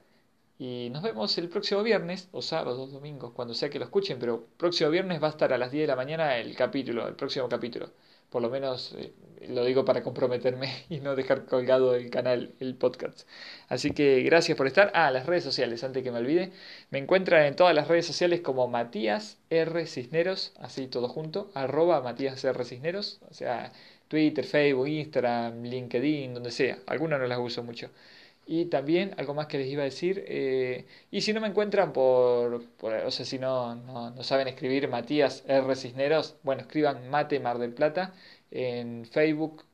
y 0.59 0.89
nos 0.91 1.03
vemos 1.03 1.37
el 1.37 1.49
próximo 1.49 1.83
viernes, 1.83 2.29
o 2.31 2.41
sábado, 2.41 2.87
domingo, 2.87 3.33
cuando 3.33 3.53
sea 3.53 3.69
que 3.69 3.79
lo 3.79 3.85
escuchen, 3.85 4.17
pero 4.19 4.47
próximo 4.57 4.89
viernes 4.89 5.21
va 5.21 5.27
a 5.27 5.31
estar 5.31 5.53
a 5.53 5.57
las 5.59 5.71
10 5.71 5.83
de 5.83 5.87
la 5.87 5.95
mañana 5.95 6.37
el 6.37 6.55
capítulo, 6.55 7.07
el 7.07 7.15
próximo 7.15 7.47
capítulo 7.49 7.91
por 8.29 8.41
lo 8.41 8.49
menos 8.49 8.95
eh, 8.97 9.13
lo 9.49 9.63
digo 9.65 9.85
para 9.85 10.03
comprometerme 10.03 10.85
y 10.89 10.99
no 10.99 11.15
dejar 11.15 11.45
colgado 11.45 11.95
el 11.95 12.09
canal, 12.09 12.53
el 12.59 12.75
podcast. 12.75 13.27
Así 13.69 13.91
que 13.91 14.21
gracias 14.23 14.57
por 14.57 14.67
estar. 14.67 14.91
Ah, 14.93 15.11
las 15.11 15.25
redes 15.25 15.43
sociales, 15.43 15.83
antes 15.83 16.03
que 16.03 16.11
me 16.11 16.19
olvide. 16.19 16.51
Me 16.89 16.99
encuentran 16.99 17.45
en 17.45 17.55
todas 17.55 17.75
las 17.75 17.87
redes 17.87 18.05
sociales 18.05 18.41
como 18.41 18.67
Matías 18.67 19.37
R. 19.49 19.85
Cisneros, 19.85 20.53
así 20.59 20.87
todo 20.87 21.07
junto, 21.09 21.51
arroba 21.53 22.01
Matías 22.01 22.43
R. 22.43 22.65
Cisneros, 22.65 23.19
o 23.29 23.33
sea, 23.33 23.71
Twitter, 24.07 24.45
Facebook, 24.45 24.87
Instagram, 24.87 25.63
LinkedIn, 25.63 26.33
donde 26.33 26.51
sea. 26.51 26.79
Algunas 26.87 27.19
no 27.19 27.27
las 27.27 27.39
uso 27.39 27.63
mucho. 27.63 27.89
Y 28.47 28.65
también, 28.65 29.13
algo 29.17 29.33
más 29.33 29.47
que 29.47 29.57
les 29.57 29.67
iba 29.67 29.81
a 29.81 29.85
decir, 29.85 30.23
eh, 30.27 30.85
y 31.11 31.21
si 31.21 31.33
no 31.33 31.41
me 31.41 31.47
encuentran 31.47 31.91
por, 31.91 32.63
o 32.81 33.11
sea, 33.11 33.25
si 33.25 33.37
no, 33.39 33.75
no, 33.75 34.23
saben 34.23 34.47
escribir 34.47 34.87
Matías 34.87 35.43
R. 35.47 35.75
Cisneros, 35.75 36.37
bueno, 36.43 36.61
escriban 36.61 37.09
Mate 37.09 37.39
Mar 37.41 37.57
del 37.59 37.73
Plata 37.73 38.13
en 38.51 39.05
Facebook, 39.05 39.65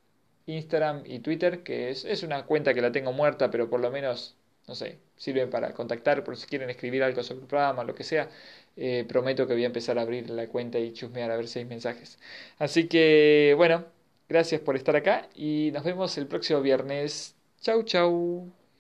Instagram 0.47 1.03
y 1.05 1.19
Twitter, 1.19 1.63
que 1.63 1.89
es, 1.91 2.03
es 2.05 2.23
una 2.23 2.45
cuenta 2.45 2.73
que 2.73 2.81
la 2.81 2.91
tengo 2.91 3.13
muerta, 3.13 3.51
pero 3.51 3.69
por 3.69 3.79
lo 3.79 3.91
menos, 3.91 4.35
no 4.67 4.73
sé, 4.75 4.97
sirve 5.17 5.47
para 5.47 5.73
contactar 5.73 6.23
por 6.23 6.35
si 6.37 6.47
quieren 6.47 6.69
escribir 6.69 7.03
algo 7.03 7.23
sobre 7.23 7.41
el 7.41 7.47
programa, 7.47 7.83
lo 7.83 7.95
que 7.95 8.03
sea. 8.03 8.29
Eh, 8.75 9.05
prometo 9.07 9.45
que 9.47 9.53
voy 9.53 9.63
a 9.63 9.67
empezar 9.67 9.99
a 9.99 10.01
abrir 10.01 10.29
la 10.31 10.47
cuenta 10.47 10.79
y 10.79 10.93
chusmear 10.93 11.29
a 11.31 11.37
ver 11.37 11.47
si 11.47 11.59
hay 11.59 11.65
mensajes. 11.65 12.17
Así 12.57 12.87
que, 12.87 13.53
bueno, 13.55 13.85
gracias 14.27 14.61
por 14.61 14.75
estar 14.75 14.95
acá 14.95 15.29
y 15.35 15.69
nos 15.73 15.83
vemos 15.83 16.17
el 16.17 16.27
próximo 16.27 16.61
viernes. 16.61 17.35
Chau, 17.61 17.83
chau. 17.83 18.62